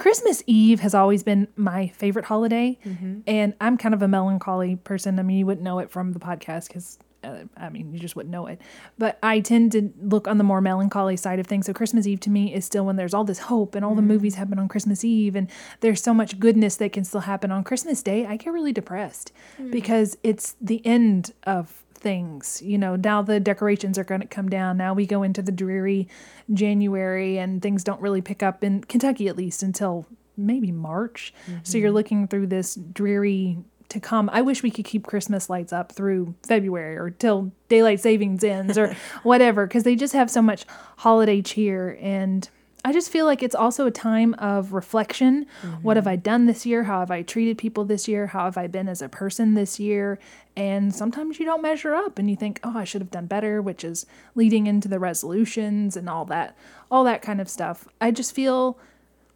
Christmas 0.00 0.42
Eve 0.46 0.80
has 0.80 0.94
always 0.94 1.22
been 1.22 1.46
my 1.56 1.88
favorite 1.88 2.24
holiday, 2.24 2.78
mm-hmm. 2.86 3.20
and 3.26 3.52
I'm 3.60 3.76
kind 3.76 3.94
of 3.94 4.00
a 4.00 4.08
melancholy 4.08 4.76
person. 4.76 5.18
I 5.18 5.22
mean, 5.22 5.36
you 5.36 5.44
wouldn't 5.44 5.62
know 5.62 5.78
it 5.78 5.90
from 5.90 6.12
the 6.12 6.18
podcast 6.18 6.68
because. 6.68 6.98
Uh, 7.22 7.44
I 7.54 7.68
mean, 7.68 7.92
you 7.92 7.98
just 7.98 8.16
wouldn't 8.16 8.32
know 8.32 8.46
it. 8.46 8.62
But 8.96 9.18
I 9.22 9.40
tend 9.40 9.72
to 9.72 9.92
look 10.00 10.26
on 10.26 10.38
the 10.38 10.44
more 10.44 10.62
melancholy 10.62 11.18
side 11.18 11.38
of 11.38 11.46
things. 11.46 11.66
So, 11.66 11.74
Christmas 11.74 12.06
Eve 12.06 12.18
to 12.20 12.30
me 12.30 12.54
is 12.54 12.64
still 12.64 12.86
when 12.86 12.96
there's 12.96 13.12
all 13.12 13.24
this 13.24 13.40
hope 13.40 13.74
and 13.74 13.84
all 13.84 13.94
the 13.94 14.00
movies 14.00 14.36
mm. 14.36 14.38
happen 14.38 14.58
on 14.58 14.68
Christmas 14.68 15.04
Eve, 15.04 15.36
and 15.36 15.50
there's 15.80 16.02
so 16.02 16.14
much 16.14 16.40
goodness 16.40 16.76
that 16.76 16.94
can 16.94 17.04
still 17.04 17.20
happen 17.20 17.50
on 17.50 17.62
Christmas 17.62 18.02
Day. 18.02 18.24
I 18.24 18.38
get 18.38 18.54
really 18.54 18.72
depressed 18.72 19.32
mm. 19.60 19.70
because 19.70 20.16
it's 20.22 20.56
the 20.62 20.80
end 20.86 21.34
of 21.44 21.84
things. 22.00 22.60
You 22.62 22.78
know, 22.78 22.96
now 22.96 23.22
the 23.22 23.40
decorations 23.40 23.98
are 23.98 24.04
going 24.04 24.20
to 24.20 24.26
come 24.26 24.48
down. 24.48 24.76
Now 24.76 24.94
we 24.94 25.06
go 25.06 25.22
into 25.22 25.42
the 25.42 25.52
dreary 25.52 26.08
January 26.52 27.38
and 27.38 27.62
things 27.62 27.84
don't 27.84 28.00
really 28.00 28.22
pick 28.22 28.42
up 28.42 28.64
in 28.64 28.82
Kentucky 28.84 29.28
at 29.28 29.36
least 29.36 29.62
until 29.62 30.06
maybe 30.36 30.72
March. 30.72 31.34
So 31.62 31.78
you're 31.78 31.88
mm-hmm. 31.88 31.96
looking 31.96 32.28
through 32.28 32.46
this 32.48 32.74
dreary 32.74 33.58
to 33.90 34.00
come. 34.00 34.30
I 34.32 34.40
wish 34.40 34.62
we 34.62 34.70
could 34.70 34.84
keep 34.84 35.06
Christmas 35.06 35.50
lights 35.50 35.72
up 35.72 35.92
through 35.92 36.34
February 36.46 36.96
or 36.96 37.10
till 37.10 37.52
daylight 37.68 38.00
savings 38.00 38.42
ends 38.42 38.78
or 38.78 38.96
whatever 39.22 39.66
because 39.66 39.82
they 39.82 39.96
just 39.96 40.14
have 40.14 40.30
so 40.30 40.40
much 40.40 40.64
holiday 40.98 41.42
cheer 41.42 41.98
and 42.00 42.48
I 42.82 42.92
just 42.92 43.10
feel 43.10 43.26
like 43.26 43.42
it's 43.42 43.54
also 43.54 43.86
a 43.86 43.90
time 43.90 44.32
of 44.34 44.72
reflection. 44.72 45.46
What 45.82 45.96
have 45.96 46.06
I 46.06 46.16
done 46.16 46.46
this 46.46 46.64
year? 46.64 46.84
How 46.84 47.00
have 47.00 47.10
I 47.10 47.20
treated 47.22 47.58
people 47.58 47.84
this 47.84 48.08
year? 48.08 48.28
How 48.28 48.46
have 48.46 48.56
I 48.56 48.68
been 48.68 48.88
as 48.88 49.02
a 49.02 49.08
person 49.08 49.52
this 49.54 49.78
year? 49.78 50.18
And 50.56 50.94
sometimes 50.94 51.38
you 51.38 51.44
don't 51.44 51.60
measure 51.60 51.94
up 51.94 52.18
and 52.18 52.30
you 52.30 52.36
think, 52.36 52.58
"Oh, 52.64 52.76
I 52.76 52.84
should 52.84 53.02
have 53.02 53.10
done 53.10 53.26
better," 53.26 53.60
which 53.60 53.84
is 53.84 54.06
leading 54.34 54.66
into 54.66 54.88
the 54.88 54.98
resolutions 54.98 55.94
and 55.96 56.08
all 56.08 56.24
that, 56.26 56.56
all 56.90 57.04
that 57.04 57.20
kind 57.20 57.40
of 57.40 57.48
stuff. 57.50 57.86
I 58.00 58.10
just 58.10 58.34
feel 58.34 58.78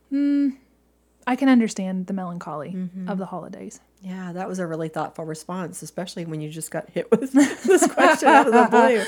hmm, 0.09 0.51
I 1.27 1.37
can 1.37 1.49
understand 1.49 2.07
the 2.07 2.13
melancholy 2.15 2.77
of 3.09 3.19
the 3.19 3.27
holidays. 3.27 3.81
Yeah, 4.01 4.33
that 4.33 4.49
was 4.49 4.59
a 4.59 4.67
really 4.67 4.89
thoughtful 4.89 5.25
response, 5.25 5.83
especially 5.83 6.25
when 6.27 6.41
you 6.41 6.51
just 6.51 6.71
got 6.71 6.89
hit 6.91 7.11
with 7.11 7.33
this 7.65 7.87
question 7.93 8.29
out 8.29 8.47
of 8.47 8.53
the 8.53 8.69
blue. 8.71 9.05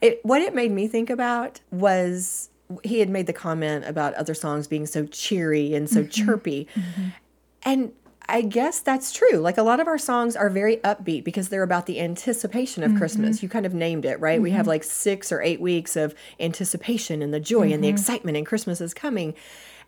It, 0.00 0.20
what 0.22 0.40
it 0.42 0.54
made 0.54 0.70
me 0.70 0.88
think 0.88 1.10
about 1.10 1.60
was 1.70 2.48
he 2.84 3.00
had 3.00 3.08
made 3.08 3.26
the 3.26 3.32
comment 3.32 3.84
about 3.84 4.14
other 4.14 4.34
songs 4.34 4.66
being 4.66 4.86
so 4.86 5.06
cheery 5.06 5.74
and 5.74 5.88
so 5.88 6.00
mm-hmm. 6.00 6.10
chirpy. 6.10 6.68
Mm-hmm. 6.74 7.08
And 7.62 7.92
I 8.28 8.42
guess 8.42 8.78
that's 8.78 9.12
true. 9.12 9.38
Like 9.38 9.58
a 9.58 9.62
lot 9.62 9.80
of 9.80 9.88
our 9.88 9.98
songs 9.98 10.36
are 10.36 10.48
very 10.48 10.76
upbeat 10.78 11.24
because 11.24 11.48
they're 11.48 11.64
about 11.64 11.86
the 11.86 12.00
anticipation 12.00 12.84
of 12.84 12.94
Christmas. 12.96 13.36
Mm-hmm. 13.36 13.46
You 13.46 13.48
kind 13.50 13.66
of 13.66 13.74
named 13.74 14.04
it, 14.04 14.20
right? 14.20 14.40
We 14.40 14.52
have 14.52 14.68
like 14.68 14.84
six 14.84 15.32
or 15.32 15.42
eight 15.42 15.60
weeks 15.60 15.96
of 15.96 16.14
anticipation 16.38 17.22
and 17.22 17.34
the 17.34 17.40
joy 17.40 17.72
and 17.72 17.82
the 17.82 17.88
excitement, 17.88 18.36
and 18.36 18.46
Christmas 18.46 18.80
is 18.80 18.94
coming. 18.94 19.34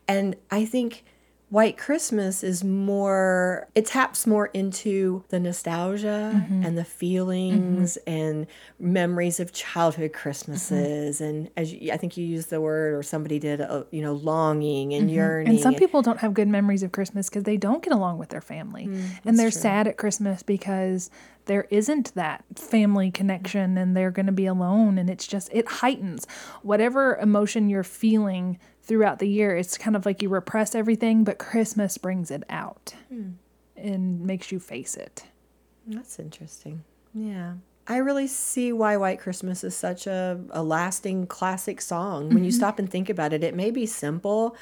And 0.09 0.35
I 0.51 0.65
think 0.65 1.05
White 1.53 1.77
Christmas 1.77 2.43
is 2.43 2.65
more, 2.65 3.69
it 3.75 3.85
taps 3.85 4.27
more 4.27 4.47
into 4.55 5.23
the 5.29 5.39
nostalgia 5.39 6.33
mm-hmm. 6.35 6.65
and 6.65 6.79
the 6.79 6.85
feelings 6.85 7.99
mm-hmm. 8.07 8.11
and 8.11 8.47
memories 8.81 9.39
of 9.39 9.53
childhood 9.53 10.15
Christmases. 10.15 11.21
Mm-hmm. 11.21 11.25
And 11.25 11.51
as 11.59 11.71
you, 11.71 11.93
I 11.93 11.99
think 11.99 12.17
you 12.17 12.25
used 12.25 12.49
the 12.49 12.59
word, 12.59 12.95
or 12.95 13.03
somebody 13.03 13.39
did, 13.39 13.61
uh, 13.61 13.85
you 13.91 14.01
know, 14.01 14.15
longing 14.15 14.95
and 14.95 15.11
yearning. 15.11 15.49
And 15.49 15.61
some 15.61 15.75
people 15.75 16.01
don't 16.01 16.21
have 16.21 16.33
good 16.33 16.49
memories 16.49 16.83
of 16.83 16.93
Christmas 16.93 17.29
because 17.29 17.43
they 17.43 17.59
don't 17.59 17.83
get 17.83 17.93
along 17.93 18.17
with 18.17 18.31
their 18.31 18.41
family. 18.41 18.87
Mm, 18.87 19.11
and 19.27 19.39
they're 19.39 19.51
sad 19.51 19.87
at 19.87 19.99
Christmas 19.99 20.43
because 20.43 21.11
there 21.47 21.67
isn't 21.71 22.15
that 22.15 22.45
family 22.57 23.11
connection 23.11 23.77
and 23.77 23.97
they're 23.97 24.11
going 24.11 24.27
to 24.27 24.33
be 24.33 24.47
alone. 24.47 24.99
And 24.99 25.11
it's 25.11 25.27
just, 25.27 25.49
it 25.53 25.69
heightens 25.69 26.27
whatever 26.63 27.17
emotion 27.17 27.69
you're 27.69 27.83
feeling 27.83 28.59
throughout 28.83 29.19
the 29.19 29.29
year. 29.29 29.57
It's 29.57 29.79
kind 29.79 29.97
of 29.97 30.07
like 30.07 30.23
you 30.23 30.29
repress 30.29 30.75
everything, 30.75 31.25
but 31.25 31.39
Christmas 31.39 31.99
brings 31.99 32.31
it 32.31 32.45
out 32.49 32.95
hmm. 33.09 33.31
and 33.77 34.21
makes 34.21 34.53
you 34.53 34.61
face 34.61 34.97
it. 34.97 35.25
That's 35.87 36.19
interesting. 36.19 36.85
Yeah. 37.15 37.55
I 37.89 37.97
really 37.97 38.29
see 38.29 38.73
why 38.73 38.97
White 38.97 39.19
Christmas 39.19 39.65
is 39.65 39.75
such 39.75 40.07
a, 40.07 40.41
a 40.51 40.63
lasting 40.63 41.27
classic 41.27 41.81
song. 41.81 42.29
When 42.29 42.45
you 42.45 42.51
mm-hmm. 42.51 42.57
stop 42.57 42.79
and 42.79 42.89
think 42.89 43.11
about 43.11 43.33
it, 43.33 43.43
it 43.43 43.55
may 43.55 43.73
be 43.73 43.87
simple, 43.87 44.57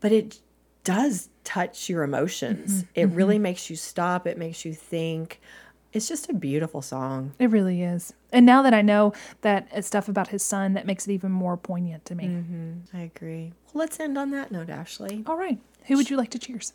but 0.00 0.10
it 0.10 0.40
does 0.82 1.28
touch 1.44 1.88
your 1.88 2.02
emotions. 2.02 2.82
Mm-hmm. 2.82 2.90
It 2.94 3.04
really 3.10 3.36
mm-hmm. 3.36 3.44
makes 3.44 3.70
you 3.70 3.76
stop, 3.76 4.26
it 4.26 4.38
makes 4.38 4.64
you 4.64 4.74
think. 4.74 5.40
It's 5.94 6.08
just 6.08 6.28
a 6.28 6.34
beautiful 6.34 6.82
song. 6.82 7.34
It 7.38 7.50
really 7.50 7.82
is. 7.82 8.12
And 8.32 8.44
now 8.44 8.62
that 8.62 8.74
I 8.74 8.82
know 8.82 9.12
that 9.42 9.68
it's 9.72 9.86
stuff 9.86 10.08
about 10.08 10.28
his 10.28 10.42
son, 10.42 10.74
that 10.74 10.86
makes 10.86 11.06
it 11.06 11.12
even 11.12 11.30
more 11.30 11.56
poignant 11.56 12.04
to 12.06 12.16
me. 12.16 12.24
Mm-hmm. 12.24 12.96
I 12.96 13.02
agree. 13.02 13.52
Well, 13.72 13.80
let's 13.80 14.00
end 14.00 14.18
on 14.18 14.32
that 14.32 14.50
note, 14.50 14.68
Ashley. 14.68 15.22
All 15.26 15.36
right. 15.36 15.58
Who 15.86 15.96
would 15.96 16.10
you 16.10 16.16
like 16.16 16.30
to 16.30 16.38
cheers? 16.38 16.72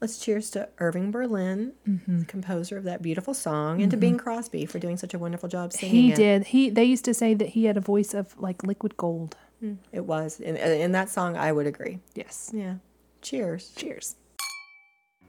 Let's 0.00 0.18
cheers 0.18 0.50
to 0.50 0.68
Irving 0.78 1.10
Berlin, 1.10 1.72
mm-hmm. 1.88 2.18
the 2.18 2.26
composer 2.26 2.76
of 2.76 2.84
that 2.84 3.00
beautiful 3.00 3.32
song, 3.32 3.80
and 3.80 3.90
to 3.90 3.96
mm-hmm. 3.96 4.00
Bing 4.00 4.18
Crosby 4.18 4.66
for 4.66 4.78
doing 4.78 4.98
such 4.98 5.14
a 5.14 5.18
wonderful 5.18 5.48
job 5.48 5.72
singing 5.72 5.94
He 5.94 6.12
it. 6.12 6.16
did. 6.16 6.44
He 6.48 6.68
they 6.68 6.84
used 6.84 7.04
to 7.06 7.14
say 7.14 7.32
that 7.32 7.50
he 7.50 7.64
had 7.64 7.78
a 7.78 7.80
voice 7.80 8.12
of 8.12 8.38
like 8.38 8.62
liquid 8.62 8.96
gold. 8.98 9.36
Mm, 9.64 9.78
it 9.92 10.04
was. 10.04 10.38
In, 10.38 10.56
in 10.56 10.92
that 10.92 11.08
song, 11.08 11.36
I 11.36 11.50
would 11.50 11.66
agree. 11.66 12.00
Yes. 12.14 12.50
Yeah. 12.52 12.74
Cheers. 13.22 13.72
Cheers. 13.74 14.16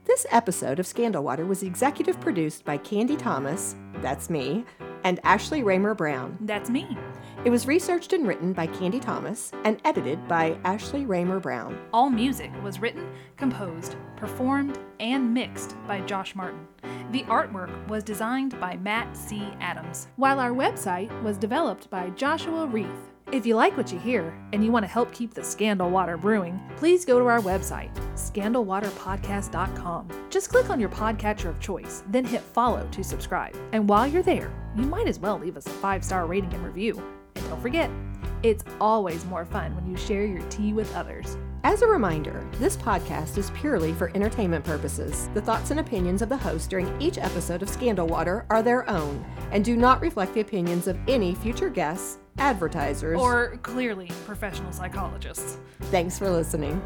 This 0.08 0.24
episode 0.30 0.80
of 0.80 0.86
Scandal 0.86 1.22
Water 1.22 1.44
was 1.44 1.62
executive 1.62 2.18
produced 2.18 2.64
by 2.64 2.78
Candy 2.78 3.14
Thomas, 3.14 3.76
that's 4.00 4.30
me, 4.30 4.64
and 5.04 5.20
Ashley 5.22 5.62
Raymer 5.62 5.94
Brown. 5.94 6.38
That's 6.40 6.70
me. 6.70 6.96
It 7.44 7.50
was 7.50 7.66
researched 7.66 8.14
and 8.14 8.26
written 8.26 8.54
by 8.54 8.68
Candy 8.68 9.00
Thomas 9.00 9.52
and 9.64 9.78
edited 9.84 10.26
by 10.26 10.56
Ashley 10.64 11.04
Raymer 11.04 11.40
Brown. 11.40 11.78
All 11.92 12.08
music 12.08 12.50
was 12.62 12.80
written, 12.80 13.06
composed, 13.36 13.96
performed, 14.16 14.78
and 14.98 15.34
mixed 15.34 15.76
by 15.86 16.00
Josh 16.00 16.34
Martin. 16.34 16.66
The 17.12 17.24
artwork 17.24 17.86
was 17.88 18.02
designed 18.02 18.58
by 18.58 18.78
Matt 18.78 19.14
C. 19.14 19.46
Adams, 19.60 20.08
while 20.16 20.40
our 20.40 20.52
website 20.52 21.22
was 21.22 21.36
developed 21.36 21.90
by 21.90 22.08
Joshua 22.10 22.66
Reith. 22.66 23.12
If 23.30 23.44
you 23.44 23.56
like 23.56 23.76
what 23.76 23.92
you 23.92 23.98
hear 23.98 24.34
and 24.54 24.64
you 24.64 24.72
want 24.72 24.84
to 24.84 24.90
help 24.90 25.12
keep 25.12 25.34
the 25.34 25.44
Scandal 25.44 25.90
Water 25.90 26.16
brewing, 26.16 26.58
please 26.76 27.04
go 27.04 27.18
to 27.18 27.26
our 27.26 27.40
website, 27.40 27.94
scandalwaterpodcast.com. 28.14 30.08
Just 30.30 30.48
click 30.48 30.70
on 30.70 30.80
your 30.80 30.88
podcatcher 30.88 31.50
of 31.50 31.60
choice, 31.60 32.02
then 32.08 32.24
hit 32.24 32.40
follow 32.40 32.88
to 32.90 33.04
subscribe. 33.04 33.54
And 33.72 33.86
while 33.86 34.06
you're 34.06 34.22
there, 34.22 34.50
you 34.74 34.84
might 34.84 35.06
as 35.06 35.18
well 35.18 35.38
leave 35.38 35.58
us 35.58 35.66
a 35.66 35.70
five 35.70 36.02
star 36.02 36.24
rating 36.24 36.54
and 36.54 36.64
review. 36.64 37.02
And 37.34 37.46
don't 37.50 37.60
forget, 37.60 37.90
it's 38.42 38.64
always 38.80 39.26
more 39.26 39.44
fun 39.44 39.74
when 39.74 39.86
you 39.86 39.96
share 39.98 40.24
your 40.24 40.42
tea 40.48 40.72
with 40.72 40.94
others. 40.96 41.36
As 41.64 41.82
a 41.82 41.86
reminder, 41.86 42.48
this 42.52 42.78
podcast 42.78 43.36
is 43.36 43.50
purely 43.50 43.92
for 43.92 44.10
entertainment 44.14 44.64
purposes. 44.64 45.28
The 45.34 45.42
thoughts 45.42 45.70
and 45.70 45.80
opinions 45.80 46.22
of 46.22 46.30
the 46.30 46.36
host 46.36 46.70
during 46.70 46.98
each 46.98 47.18
episode 47.18 47.62
of 47.62 47.68
Scandal 47.68 48.06
Water 48.06 48.46
are 48.48 48.62
their 48.62 48.88
own 48.88 49.22
and 49.50 49.64
do 49.64 49.76
not 49.76 50.00
reflect 50.00 50.32
the 50.34 50.40
opinions 50.40 50.86
of 50.86 50.98
any 51.08 51.34
future 51.34 51.68
guests, 51.68 52.18
advertisers, 52.38 53.18
Or 53.18 53.58
clearly 53.62 54.10
professional 54.26 54.72
psychologists. 54.72 55.58
Thanks 55.90 56.18
for 56.18 56.30
listening. 56.30 56.80